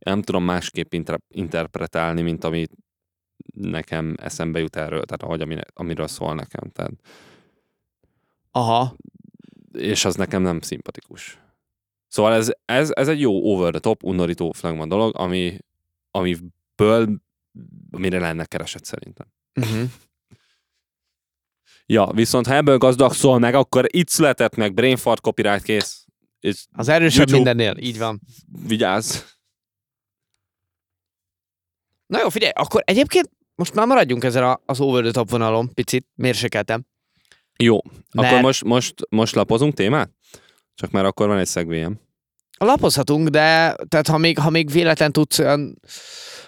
[0.08, 2.72] nem tudom másképp inter- interpretálni, mint amit
[3.54, 6.70] nekem eszembe jut erről, tehát ahogy ami, amiről szól nekem.
[6.70, 6.92] Tehát,
[8.50, 8.96] Aha.
[9.72, 11.38] és az nekem nem szimpatikus.
[12.08, 15.58] Szóval ez, ez, ez egy jó over the top, undorító flagman dolog, ami,
[16.10, 17.20] amiből
[17.90, 19.26] mire lenne keresett szerintem.
[19.60, 19.90] Uh-huh.
[21.86, 26.06] Ja, viszont ha ebből gazdag szól meg, akkor itt született meg Brainfart copyright kész.
[26.40, 27.50] És Az erősebb YouTube.
[27.52, 28.20] mindennél, így van.
[28.66, 29.18] vigyázz.
[32.08, 35.74] Na jó, figyelj, akkor egyébként most már maradjunk ezen a, az over the top vonalon,
[35.74, 36.86] picit, mérsékeltem.
[37.56, 37.76] Jó,
[38.10, 40.10] akkor Mert- most, most, most lapozunk témát?
[40.74, 42.00] Csak már akkor van egy szegvélyem.
[42.58, 45.80] Lapozhatunk, de tehát ha még, ha még véletlen tudsz olyan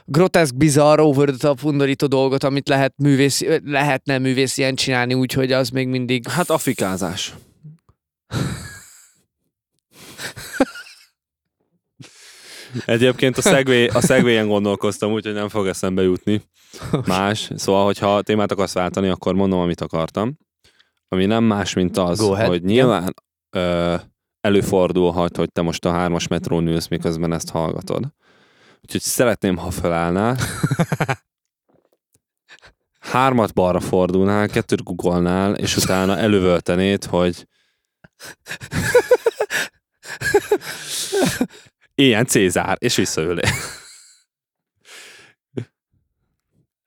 [0.05, 5.53] groteszk, bizarr, over the top, undorító dolgot, amit lehet művész, lehetne művész ilyen csinálni, úgyhogy
[5.53, 6.29] az még mindig...
[6.29, 7.35] Hát afrikázás.
[12.85, 16.43] Egyébként a szegvé, a szegvélyen gondolkoztam, úgyhogy nem fog eszembe jutni.
[17.07, 17.51] Más.
[17.57, 20.37] Szóval, hogyha témát akarsz váltani, akkor mondom, amit akartam.
[21.09, 23.15] Ami nem más, mint az, hogy nyilván
[23.51, 23.95] ö,
[24.41, 28.05] előfordulhat, hogy te most a hármas metrón ülsz, miközben ezt hallgatod.
[28.83, 30.37] Úgyhogy szeretném, ha felállnál,
[33.13, 37.47] hármat balra fordulnál, kettőt googolnál, és utána elővöltenéd, hogy
[42.01, 43.41] ilyen Cézár, és visszaülé.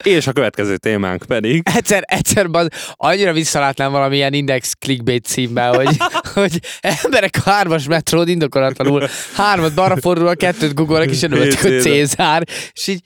[0.03, 5.97] És a következő témánk pedig Egyszer, egyszer baz, annyira visszalátnám valamilyen index clickbait címben, hogy,
[6.33, 12.43] hogy emberek a hármas metrón indokolatlanul hármat balra fordulva, kettőt googolnak, és előtt, hogy Cézár,
[12.71, 13.01] és így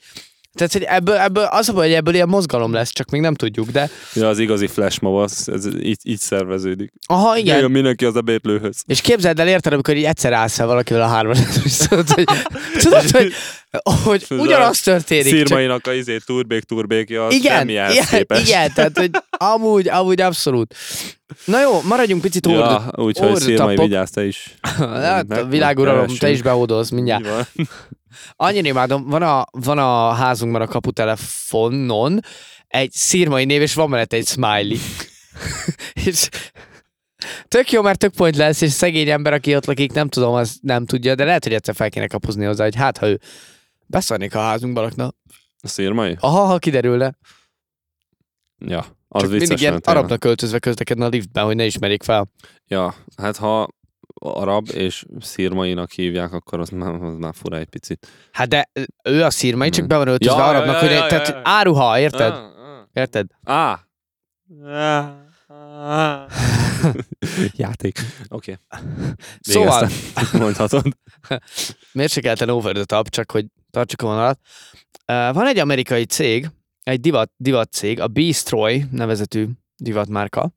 [0.58, 3.34] tehát, hogy ebből, ebből az a baj, hogy ebből ilyen mozgalom lesz, csak még nem
[3.34, 6.92] tudjuk, de ja, az igazi flash mob, az, ez így, így szerveződik.
[7.06, 7.52] aha, igen.
[7.54, 8.82] Jöjjön mindenki az ebédlőhöz.
[8.86, 11.34] És képzeld el, érted, amikor így egyszer állsz fel valakivel a
[11.64, 12.24] és tudod, hogy,
[12.78, 13.32] tudod, hogy,
[14.04, 15.24] hogy ugyanaz történik.
[15.24, 18.46] csak- Szirmainak a izé turbék turbékja, az igen, igen, képest.
[18.48, 20.74] igen, tehát hogy amúgy, amúgy abszolút.
[21.44, 24.54] Na jó, maradjunk picit ja, Ja, úgyhogy Szirmai vigyázz te is.
[24.78, 27.24] Hát, a világuralom, te is behódolsz mindjárt.
[28.36, 32.20] Annyira imádom, van a, van a házunkban a kaputelefonon
[32.66, 34.78] egy szírmai név, és van mellette egy smiley.
[36.06, 36.28] és
[37.48, 40.58] tök jó, mert tök point lesz, és szegény ember, aki ott lakik, nem tudom, az
[40.62, 43.20] nem tudja, de lehet, hogy egyszer fel kéne kapuzni hozzá, hogy hát, ha ő
[43.86, 45.12] beszarnék a házunkba lakna.
[45.60, 46.16] A szirmai?
[46.20, 47.18] Aha, ha kiderülne.
[48.58, 52.30] Ja, az Csak mindig ilyen arabnak költözve közlekedne a liftben, hogy ne ismerik fel.
[52.66, 53.68] Ja, hát ha
[54.18, 58.08] arab és szirmainak hívják, akkor az már, az már fura egy picit.
[58.32, 58.70] Hát de
[59.02, 61.34] ő a szírmai, csak be van öltözve Ja, ja, arabnak, ja, hogy ja, tehát ja,
[61.34, 61.40] ja.
[61.44, 62.32] áruha, érted?
[62.32, 62.46] Ah, ah.
[62.92, 63.26] Érted?
[63.44, 63.78] Ah.
[67.56, 67.98] Játék.
[68.28, 68.58] Oké.
[68.68, 69.12] Okay.
[69.40, 69.88] Szóval,
[70.32, 70.84] Mondhatod.
[71.92, 74.40] mérsékelten over the top, csak hogy tartsuk a vonalat.
[75.12, 76.50] Uh, van egy amerikai cég,
[76.82, 79.46] egy divat, divat cég, a Beastroy nevezetű
[79.76, 80.50] divatmárka,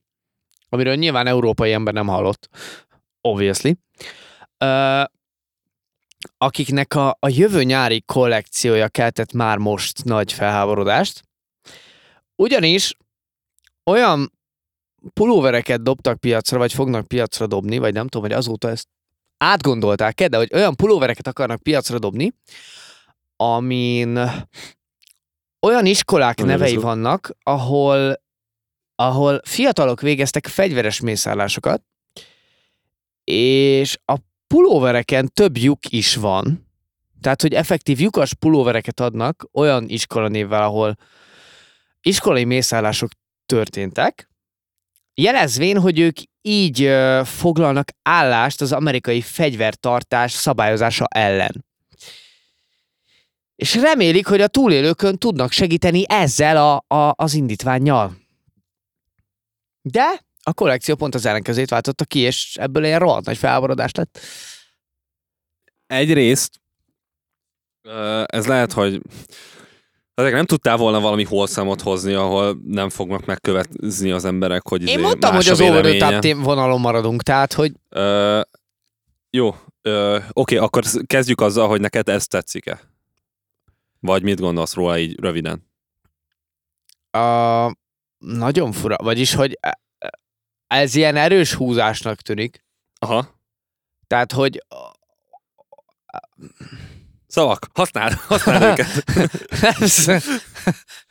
[0.70, 2.50] amiről nyilván európai ember nem hallott,
[3.22, 3.72] obviously,
[4.60, 5.04] uh,
[6.38, 11.24] akiknek a, a jövő nyári kollekciója keltett már most nagy felháborodást,
[12.36, 12.96] ugyanis
[13.84, 14.32] olyan
[15.14, 18.88] pulóvereket dobtak piacra, vagy fognak piacra dobni, vagy nem tudom, hogy azóta ezt
[19.38, 22.34] átgondolták-e, de hogy olyan pulóvereket akarnak piacra dobni,
[23.36, 24.20] amin
[25.62, 26.84] olyan iskolák Nagyon nevei izgat.
[26.84, 28.22] vannak, ahol,
[28.96, 31.84] ahol fiatalok végeztek fegyveres mészállásokat,
[33.32, 34.16] és a
[34.48, 36.70] pulóvereken több lyuk is van,
[37.22, 40.98] tehát, hogy effektív lyukas pulóvereket adnak olyan iskolanévvel, ahol
[42.02, 43.12] iskolai mészállások
[43.46, 44.30] történtek,
[45.14, 51.66] jelezvén, hogy ők így ö, foglalnak állást az amerikai fegyvertartás szabályozása ellen.
[53.56, 58.18] És remélik, hogy a túlélőkön tudnak segíteni ezzel a, a, az indítványjal.
[59.82, 64.20] De a kollekció pont az ellenkezőjét váltotta ki, és ebből ilyen rohadt nagy felháborodás lett.
[65.88, 66.62] Egyrészt
[68.26, 69.02] ez lehet, hogy
[70.14, 74.88] ezek nem tudtál volna valami holszámot hozni, ahol nem fognak megkövetni az emberek, hogy Én
[74.88, 78.42] izé mondtam, hogy az over the vonalon maradunk, tehát, hogy Ö,
[79.30, 82.80] jó, ö, oké, akkor kezdjük azzal, hogy neked ez tetszik-e?
[84.00, 85.70] Vagy mit gondolsz róla így röviden?
[87.12, 87.76] a,
[88.18, 89.60] nagyon fura, vagyis, hogy
[90.78, 92.64] ez ilyen erős húzásnak tűnik.
[93.00, 93.40] Aha.
[94.08, 94.66] Tehát, hogy
[97.28, 99.04] Szavak, használd, használd őket.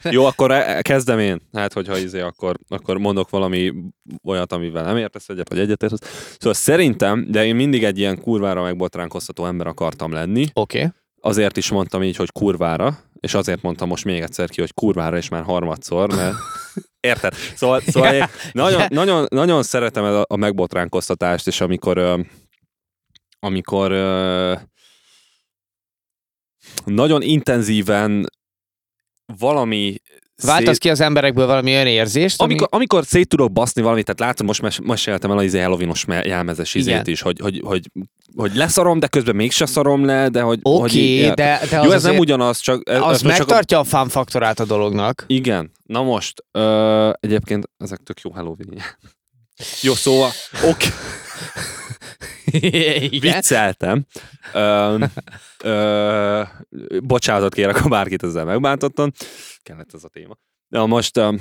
[0.16, 1.40] Jó, akkor e- kezdem én.
[1.52, 3.72] Hát, hogyha izé, akkor, akkor mondok valami
[4.24, 6.36] olyat, amivel nem értesz egyet, vagy egyetértesz.
[6.38, 10.46] Szóval szerintem, de én mindig egy ilyen kurvára megbotránkoztató ember akartam lenni.
[10.52, 10.78] Oké.
[10.78, 10.90] Okay.
[11.20, 15.16] Azért is mondtam így, hogy kurvára, és azért mondtam most még egyszer ki, hogy kurvára,
[15.16, 16.36] és már harmadszor, mert
[17.00, 17.34] érted?
[17.54, 22.24] Szóval, szóval én nagyon, nagyon, nagyon szeretem a, a megbotránkoztatást, és amikor
[23.40, 23.90] amikor
[26.84, 28.26] nagyon intenzíven
[29.38, 29.96] valami
[30.44, 32.56] Váltasz ki az emberekből valami olyan érzést, ami...
[32.68, 36.26] amikor, szét tudok baszni valamit, tehát látom, most mes- meséltem el az izé Halloweenos me-
[36.26, 37.04] jelmezes izét Igen.
[37.06, 37.90] is, hogy, hogy, hogy,
[38.36, 40.58] hogy leszarom, de közben mégse szarom le, de hogy...
[40.62, 42.88] hogy Oké, okay, de, de az Jó, ez nem ugyanaz, csak...
[42.90, 45.24] ez- az most csak a- megtartja a fun faktorát a dolognak.
[45.26, 45.70] Igen.
[45.82, 48.82] Na most, ö, egyébként ezek tök jó Halloween
[49.82, 50.30] Jó, szóval,
[50.70, 50.86] oké,
[53.20, 54.06] Vicceltem.
[54.52, 55.04] Ö,
[55.64, 56.42] ö,
[57.02, 59.10] bocsánatot kérek, ha bárkit ezzel megbántottam.
[59.62, 60.36] Kellett ez a téma.
[60.68, 61.34] Na most, ö,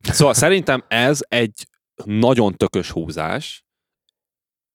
[0.00, 1.66] szóval szerintem ez egy
[2.04, 3.64] nagyon tökös húzás.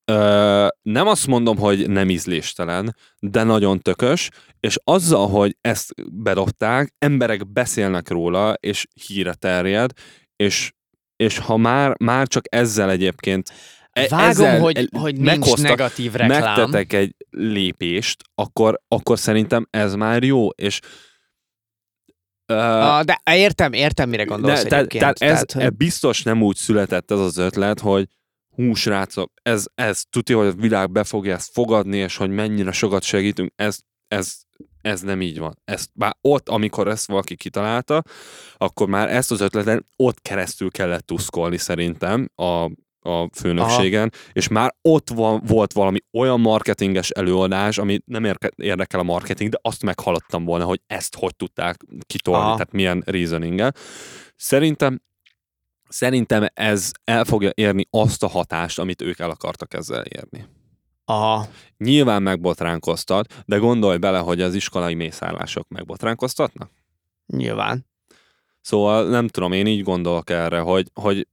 [0.04, 4.28] Ö, nem azt mondom, hogy nem ízléstelen, de nagyon tökös,
[4.60, 9.92] és azzal, hogy ezt bedobták, emberek beszélnek róla, és híre terjed,
[10.36, 10.72] és,
[11.16, 13.52] és ha már, már csak ezzel egyébként
[13.92, 16.40] Vágom, ezzel hogy, hogy nincs meghoztak- negatív reklám.
[16.44, 20.78] megtetek egy lépést, akkor, akkor szerintem ez már jó, és
[22.52, 26.42] uh, de értem, értem, mire gondolsz de, tehát, tehát ez tehát, hogy- e biztos nem
[26.42, 28.08] úgy született ez az ötlet, hogy
[28.54, 32.72] hú, srácok, ez, ez tudja, hogy a világ be fogja ezt fogadni, és hogy mennyire
[32.72, 33.78] sokat segítünk, ez,
[34.08, 34.34] ez,
[34.80, 35.58] ez nem így van.
[35.64, 38.02] Ezt már ott, amikor ezt valaki kitalálta,
[38.56, 42.70] akkor már ezt az ötletet ott keresztül kellett tuszkolni szerintem a,
[43.02, 44.30] a főnökségen, Aha.
[44.32, 49.50] és már ott van, volt valami olyan marketinges előadás, ami nem érke, érdekel a marketing,
[49.50, 51.76] de azt meghaladtam volna, hogy ezt hogy tudták
[52.06, 52.52] kitolni, Aha.
[52.52, 53.72] tehát milyen reasoning
[54.36, 55.00] Szerintem
[55.92, 60.44] Szerintem ez el fogja érni azt a hatást, amit ők el akartak ezzel érni.
[61.04, 61.46] Aha.
[61.76, 66.70] Nyilván megbotránkoztat, de gondolj bele, hogy az iskolai mészárlások megbotránkoztatnak.
[67.26, 67.86] Nyilván.
[68.60, 71.28] Szóval nem tudom, én így gondolok erre, hogy, hogy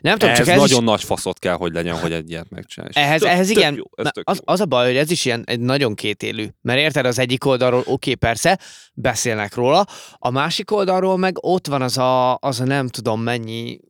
[0.00, 2.50] Nem tudom, ez, csak ez nagyon is, nagy faszot kell, hogy legyen, hogy egy ilyet
[2.50, 2.92] megcsinálj.
[2.94, 4.52] ehhez, Tök- ehhez tök igen, Jó, ez tök az, jó.
[4.52, 6.46] az a baj, hogy ez is ilyen egy nagyon kétélű.
[6.60, 8.58] Mert érted, az egyik oldalról oké, okay, persze,
[8.94, 9.86] beszélnek róla,
[10.18, 13.80] a másik oldalról meg ott van az a, az a nem tudom mennyi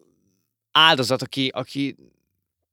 [0.73, 1.97] áldozat, aki, aki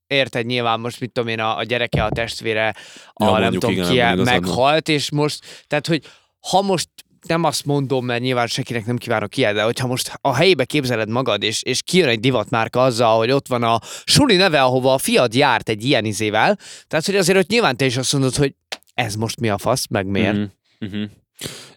[0.08, 2.76] érted nyilván most, mit tudom én, a, a gyereke, a testvére,
[3.14, 6.04] a Ja, nem mondjuk tudom igen, ki meghalt, és most, tehát hogy
[6.50, 6.90] ha most
[7.28, 11.10] nem azt mondom, mert nyilván senkinek nem kívánok ilyet, de hogyha most a helyébe képzeled
[11.10, 14.98] magad, és, és kijön egy divatmárka azzal, hogy ott van a suli neve, ahova a
[14.98, 18.56] fiad járt egy ilyen izével, tehát hogy azért ott nyilván te is azt mondod, hogy
[18.94, 20.36] ez most mi a fasz, meg miért.
[20.36, 20.46] Mhm,
[20.80, 21.04] mhm.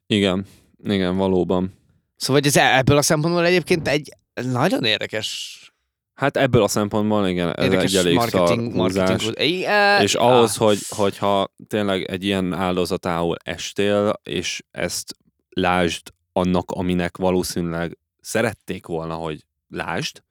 [0.06, 0.46] Igen,
[0.84, 1.74] igen, valóban.
[2.16, 4.08] Szóval hogy ez e- ebből a szempontból egyébként egy
[4.42, 5.56] nagyon érdekes,
[6.14, 9.20] Hát ebből a szempontból igen, ez érdekes egy elég marketing, szar marketing.
[9.20, 10.02] húzás.
[10.02, 15.16] És ahhoz, hogy, hogyha tényleg egy ilyen áldozatául estél, és ezt
[15.60, 20.22] lásd annak, aminek valószínűleg szerették volna, hogy lásd,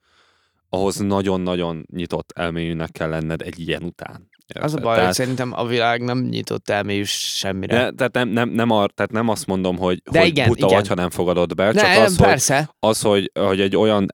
[0.70, 4.30] ahhoz nagyon-nagyon nyitott elmélyűnek kell lenned egy ilyen után.
[4.48, 4.82] Az a Érted?
[4.82, 7.92] baj, hogy tehát, szerintem a világ nem nyitott elmélyű semmire.
[7.92, 10.66] de, tehát, nem, nem, nem, ar, tehát nem azt mondom, hogy, De hogy igen, buta
[10.66, 10.78] igen.
[10.78, 12.76] vagy, ha nem fogadod be, csak nem, az, hogy, persze.
[12.80, 14.06] az hogy, hogy egy olyan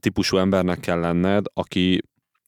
[0.00, 2.02] típusú embernek kell lenned, aki,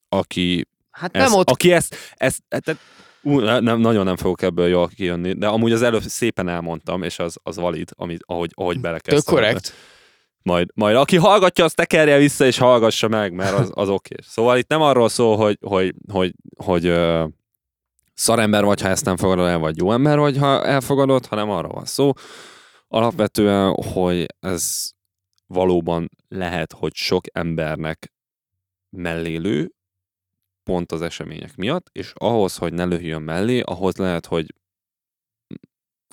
[0.09, 2.81] aki Hát ezt, nem ott Aki ezt, ezt tehát,
[3.27, 7.03] ú, ne- nem, nagyon nem fogok ebből jól kijönni, de amúgy az előbb szépen elmondtam,
[7.03, 9.35] és az, az valid, amit, ahogy, ahogy tök belekezdtem.
[9.35, 9.73] korrekt.
[10.43, 14.15] Majd, majd aki hallgatja, azt tekerje vissza, és hallgassa meg, mert az, az oké.
[14.23, 17.25] Szóval itt nem arról szól, hogy, hogy, hogy, hogy ö,
[18.15, 21.73] szarember vagy, ha ezt nem fogadod el, vagy jó ember vagy, ha elfogadod, hanem arról
[21.73, 22.13] van szó.
[22.89, 24.91] Alapvetően, hogy ez
[25.47, 28.13] valóban lehet, hogy sok embernek
[28.91, 29.76] mellélő,
[30.67, 34.55] pont az események miatt, és ahhoz, hogy ne lőjön mellé, ahhoz lehet, hogy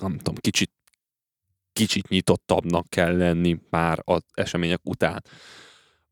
[0.01, 0.71] nem tudom, kicsit
[1.73, 5.23] kicsit nyitottabbnak kell lenni már az események után.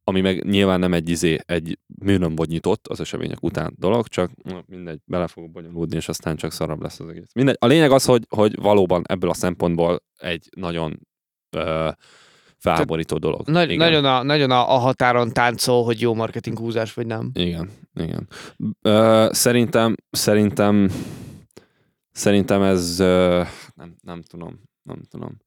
[0.04, 4.32] Ami meg nyilván nem egy izé, egy műnöm vagy nyitott az események után dolog, csak
[4.66, 7.32] mindegy, bele fogok bonyolódni, és aztán csak szarabb lesz az egész.
[7.34, 7.56] Mindegy.
[7.60, 11.08] A lényeg az, hogy, hogy valóban ebből a szempontból egy nagyon
[11.50, 11.90] ö,
[12.62, 13.48] felháborító dolog.
[13.48, 13.78] Nagy, Igen.
[13.78, 17.32] nagyon, a, nagyon a, a határon táncol, hogy jó marketing húzás, vagy nem.
[17.34, 18.28] Igen, igen.
[18.82, 20.90] Ö, szerintem, szerintem,
[22.12, 23.42] szerintem ez, ö,
[23.76, 25.38] nem, nem tudom, nem tudom.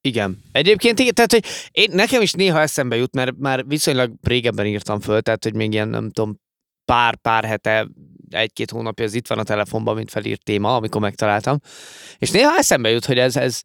[0.00, 0.38] Igen.
[0.52, 5.00] Egyébként igen, tehát, hogy én, nekem is néha eszembe jut, mert már viszonylag régebben írtam
[5.00, 6.40] föl, tehát, hogy még ilyen, nem tudom,
[6.84, 7.88] pár-pár hete,
[8.30, 11.58] egy-két hónapja ez itt van a telefonban, mint felírt téma, amikor megtaláltam.
[12.18, 13.62] És néha eszembe jut, hogy ez, ez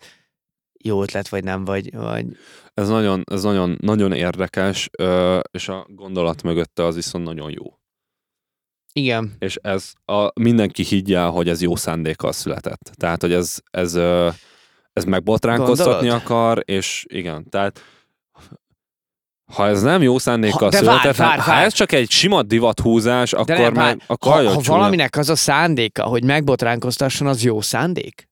[0.84, 2.26] jó ötlet, vagy nem, vagy, vagy
[2.74, 4.90] Ez nagyon, ez nagyon, nagyon érdekes,
[5.52, 7.78] és a gondolat mögötte az viszont nagyon jó.
[8.94, 9.36] igen.
[9.40, 12.92] És ez a, mindenki higgye, hogy ez jó szándékkal született.
[12.96, 13.96] Tehát, hogy ez, ez,
[14.94, 16.22] ez megbotránkoztatni Gondolod?
[16.22, 17.82] akar, és igen, tehát
[19.54, 21.66] ha ez nem jó szándékkal Ha- de született, várj, várj, ha, várj.
[21.66, 25.36] ez csak egy sima divathúzás, akkor nem, meg várj, akkor ha, ha valaminek az a
[25.36, 28.29] szándéka, hogy megbotránkoztasson, az jó szándék?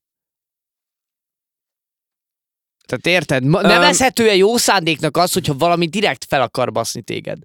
[2.88, 3.44] Tehát érted?
[3.44, 7.38] Ma, nevezhető-e jó szándéknak az, hogyha valami direkt fel akar baszni téged?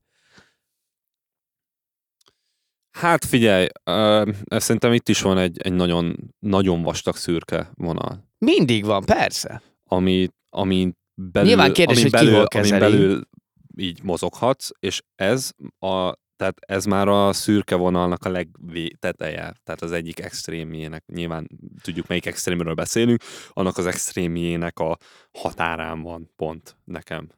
[2.91, 8.29] Hát figyelj, ö, szerintem itt is van egy, egy nagyon, nagyon vastag szürke vonal.
[8.39, 9.63] Mindig van, persze.
[9.85, 12.81] ami, ami belül, Nyilván kérdés, amin hogy ki belül, kezeli.
[12.81, 13.29] belül
[13.77, 19.93] így mozoghatsz, és ez a tehát ez már a szürke vonalnak a legteteje, tehát az
[19.93, 21.49] egyik extrémjének, nyilván
[21.83, 24.99] tudjuk melyik extrémről beszélünk, annak az extrémjének a
[25.33, 27.29] határán van pont nekem.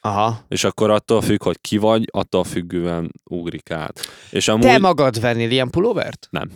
[0.00, 0.44] Aha.
[0.48, 4.00] És akkor attól függ, hogy ki vagy, attól függően ugrik át.
[4.30, 4.62] És amúgy...
[4.62, 6.28] Te magad vennél ilyen pulóvert?
[6.30, 6.50] Nem.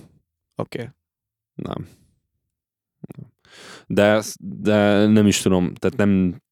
[0.57, 0.79] Oké.
[0.79, 0.91] Okay.
[1.55, 1.89] Nem.
[3.87, 6.43] De, de nem is tudom, tehát nem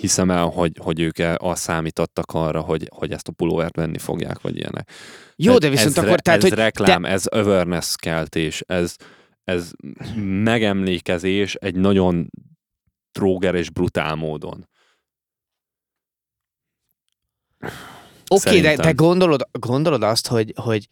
[0.00, 4.40] hiszem el, hogy, hogy ők a számítottak arra, hogy, hogy ezt a pulóvert venni fogják,
[4.40, 4.90] vagy ilyenek.
[5.36, 6.20] Jó, de viszont ez, akkor...
[6.20, 7.08] Tehát, ez hogy reklám, te...
[7.08, 8.96] ez awareness keltés, ez,
[9.44, 9.70] ez
[10.42, 12.30] megemlékezés egy nagyon
[13.12, 14.68] tróger és brutál módon.
[18.28, 20.86] Oké, okay, de te gondolod, gondolod azt, hogy, hogy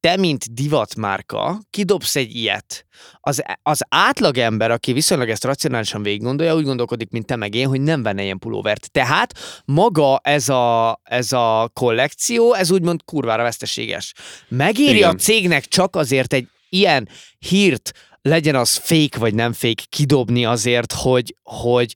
[0.00, 2.86] te, mint divatmárka, kidobsz egy ilyet.
[3.20, 7.68] Az, az átlagember, aki viszonylag ezt racionálisan végig gondolja, úgy gondolkodik, mint te meg én,
[7.68, 8.90] hogy nem venne ilyen pulóvert.
[8.90, 9.34] Tehát
[9.64, 14.12] maga ez a, ez a kollekció, ez úgymond kurvára veszteséges.
[14.48, 15.10] Megéri Igen.
[15.10, 17.92] a cégnek csak azért egy ilyen hírt,
[18.22, 21.94] legyen az fake vagy nem fake, kidobni azért, hogy, hogy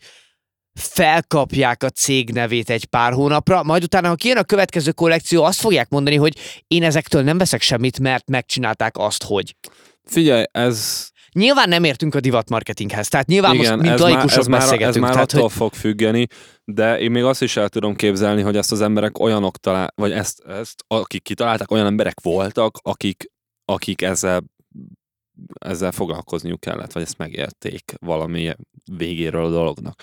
[0.74, 5.60] felkapják a cég nevét egy pár hónapra, majd utána, ha kijön a következő kollekció, azt
[5.60, 9.56] fogják mondani, hogy én ezektől nem veszek semmit, mert megcsinálták azt, hogy.
[10.04, 11.08] Figyelj, ez...
[11.32, 15.12] Nyilván nem értünk a divatmarketinghez, tehát nyilván Igen, most, mint laikusok ez már, ez már
[15.12, 15.52] tehát, attól hogy...
[15.52, 16.26] fog függeni,
[16.64, 20.12] de én még azt is el tudom képzelni, hogy ezt az emberek olyanok talál, vagy
[20.12, 23.30] ezt, ezt akik kitalálták, olyan emberek voltak, akik,
[23.64, 24.42] akik ezzel
[25.60, 28.52] ezzel foglalkozniuk kellett, vagy ezt megérték valami
[28.96, 30.02] végéről a dolognak.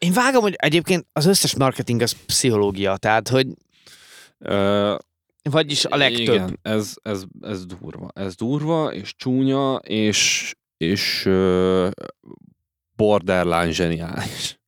[0.00, 3.46] Én vágom, hogy egyébként az összes marketing az pszichológia, tehát hogy
[4.38, 4.94] Ö,
[5.42, 6.34] vagyis a legtöbb.
[6.34, 8.10] Igen, ez, ez, ez durva.
[8.14, 11.88] Ez durva, és csúnya, és, és uh,
[12.96, 14.60] borderline zseniális.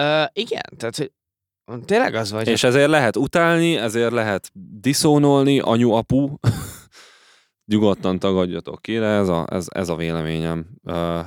[0.00, 1.12] Uh, igen, tehát hogy
[1.84, 2.48] tényleg az vagy.
[2.48, 6.36] És ezért lehet utálni, ezért lehet diszónolni, anyu-apu.
[7.72, 10.66] Nyugodtan tagadjatok ki, de ez a, ez, ez a véleményem.
[10.82, 11.24] Uh,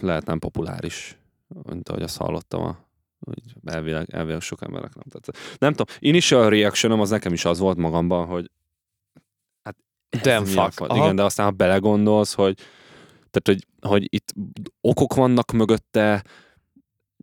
[0.00, 1.18] lehet nem populáris,
[1.62, 2.88] mint ahogy azt hallottam a
[3.20, 5.58] hogy elvileg, elvileg sok emberek nem tetszett.
[5.58, 8.50] Nem tudom, initial reaction az nekem is az volt magamban, hogy
[9.62, 9.76] hát
[10.22, 10.94] Damn fuck.
[10.94, 12.56] Igen, de aztán ha belegondolsz, hogy
[13.30, 14.34] tehát, hogy, hogy itt
[14.80, 16.24] okok vannak mögötte,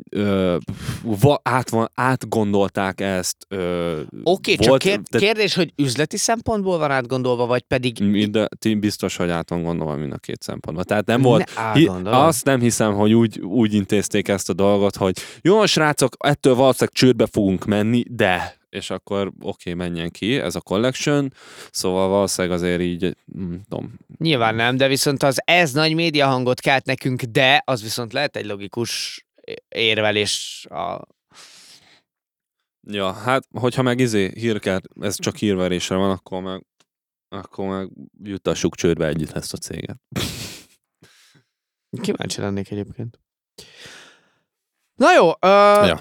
[0.10, 0.58] ö,
[1.02, 3.48] va, át van, átgondolták ezt.
[3.50, 8.30] Oké, okay, csak kér, de, kérdés, hogy üzleti szempontból van átgondolva, vagy pedig...
[8.32, 8.48] De
[8.80, 10.86] biztos, hogy át van gondolva mind a két szempontból.
[10.86, 11.52] Tehát nem volt...
[11.74, 16.56] Hi, azt nem hiszem, hogy úgy, úgy intézték ezt a dolgot, hogy jó, srácok, ettől
[16.56, 21.34] valószínűleg csődbe fogunk menni, de és akkor oké, okay, menjen ki, ez a collection,
[21.72, 23.94] szóval valószínűleg azért így, nem tudom.
[24.18, 28.36] Nyilván nem, de viszont az ez nagy média hangot kelt nekünk, de az viszont lehet
[28.36, 29.22] egy logikus
[29.68, 31.02] érvelés a...
[32.88, 36.66] Ja, hát hogyha meg izé hírkár, ez csak hírverésre van, akkor meg,
[37.28, 37.90] akkor meg
[38.24, 39.98] jutassuk csődbe együtt ezt a céget.
[42.02, 43.20] Kíváncsi lennék egyébként.
[44.96, 46.00] Na jó, ö, ja.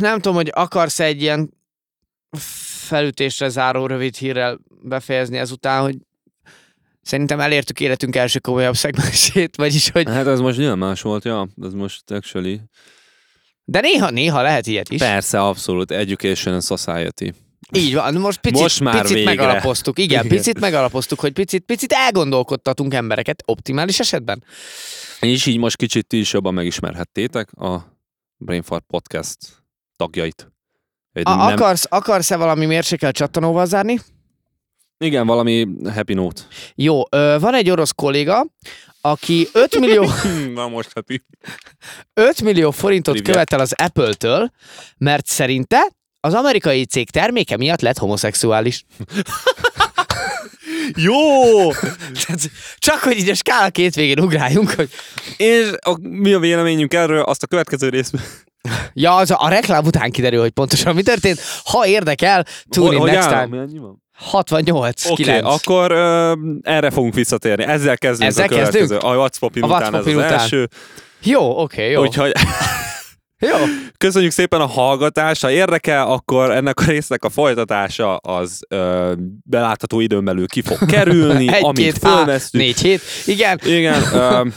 [0.00, 1.50] nem tudom, hogy akarsz egy ilyen
[2.88, 5.96] felütésre záró rövid hírrel befejezni ezután, hogy
[7.08, 10.08] Szerintem elértük életünk első komolyabb szegmensét, vagyis, hogy...
[10.08, 11.48] Hát ez most nyilván más volt, ja.
[11.62, 12.60] Ez most actually...
[13.64, 14.98] De néha, néha lehet ilyet is.
[14.98, 15.90] Persze, abszolút.
[15.90, 17.34] Education and Society.
[17.72, 19.34] Így van, most picit, most már picit végre.
[19.34, 19.98] megalapoztuk.
[19.98, 24.44] Igen, Igen, picit megalapoztuk, hogy picit, picit elgondolkodtatunk embereket optimális esetben.
[25.20, 27.98] És így most kicsit ti is jobban megismerhettétek a
[28.36, 29.38] Brainfart Podcast
[29.96, 30.52] tagjait.
[31.12, 31.38] A, nem...
[31.38, 34.00] akarsz, akarsz-e valami mérsékelt csattanóval zárni?
[34.98, 36.42] Igen, valami happy note.
[36.74, 37.02] Jó,
[37.40, 38.46] van egy orosz kolléga,
[39.00, 40.04] aki 5 millió...
[40.54, 41.22] Na most happy.
[42.14, 43.32] 5 millió forintot Trivia.
[43.32, 44.50] követel az Apple-től,
[44.96, 45.88] mert szerinte
[46.20, 48.84] az amerikai cég terméke miatt lett homoszexuális.
[50.94, 51.70] Jó!
[52.76, 54.90] Csak hogy így a skála két végén ugráljunk, hogy...
[55.36, 58.22] És a, mi a véleményünk erről, azt a következő részben.
[58.92, 61.40] Ja, az a, a reklám után kiderül, hogy pontosan mi történt.
[61.64, 63.66] Ha érdekel, tune in next time.
[64.18, 67.64] 68, Oké, okay, akkor uh, erre fogunk visszatérni.
[67.64, 68.78] Ezzel kezdünk Ezzel a következő.
[68.78, 69.02] Kezdünk?
[69.02, 70.32] A What's után ez az után.
[70.32, 70.68] első.
[71.22, 72.00] Jó, oké, okay, jó.
[72.00, 72.32] Úgyhogy...
[73.40, 73.56] Jó.
[73.96, 75.42] Köszönjük szépen a hallgatást.
[75.42, 79.12] Ha érdekel, akkor ennek a résznek a folytatása az ö,
[79.44, 82.64] belátható időn belül ki fog kerülni, Egy, amit fölvesztünk.
[82.64, 83.60] Négy hét, igen.
[83.64, 84.02] Igen.
[84.12, 84.42] Ö,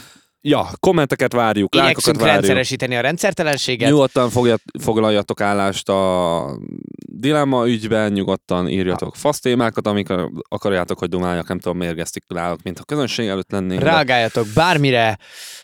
[0.43, 2.33] Ja, kommenteket várjuk, lájkokat várjuk.
[2.33, 3.89] rendszeresíteni a rendszertelenséget.
[3.89, 6.59] Nyugodtan fogjat, foglaljatok állást a
[7.05, 12.79] dilemma ügyben, nyugodtan írjatok fasz témákat, amikor akarjátok, hogy dumáljak, nem tudom, mérgeztik nálok, mint
[12.79, 13.81] a közönség előtt lennénk.
[13.81, 15.17] Reagáljatok bármire,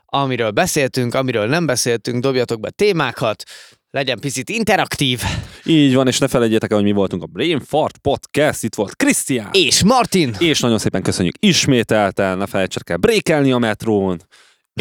[0.06, 3.44] amiről beszéltünk, amiről nem beszéltünk, dobjatok be témákat,
[3.91, 5.22] legyen picit interaktív.
[5.66, 8.95] Így van, és ne felejtjétek el, hogy mi voltunk a Brain Fart Podcast, itt volt
[8.95, 9.49] Krisztián.
[9.52, 10.36] És Martin!
[10.40, 14.22] És nagyon szépen köszönjük ismételten, ne felejtsetek el brékelni a metrón,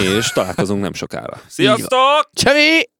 [0.02, 1.40] és találkozunk nem sokára.
[1.46, 2.30] Sziasztok!
[2.32, 2.90] Csavi!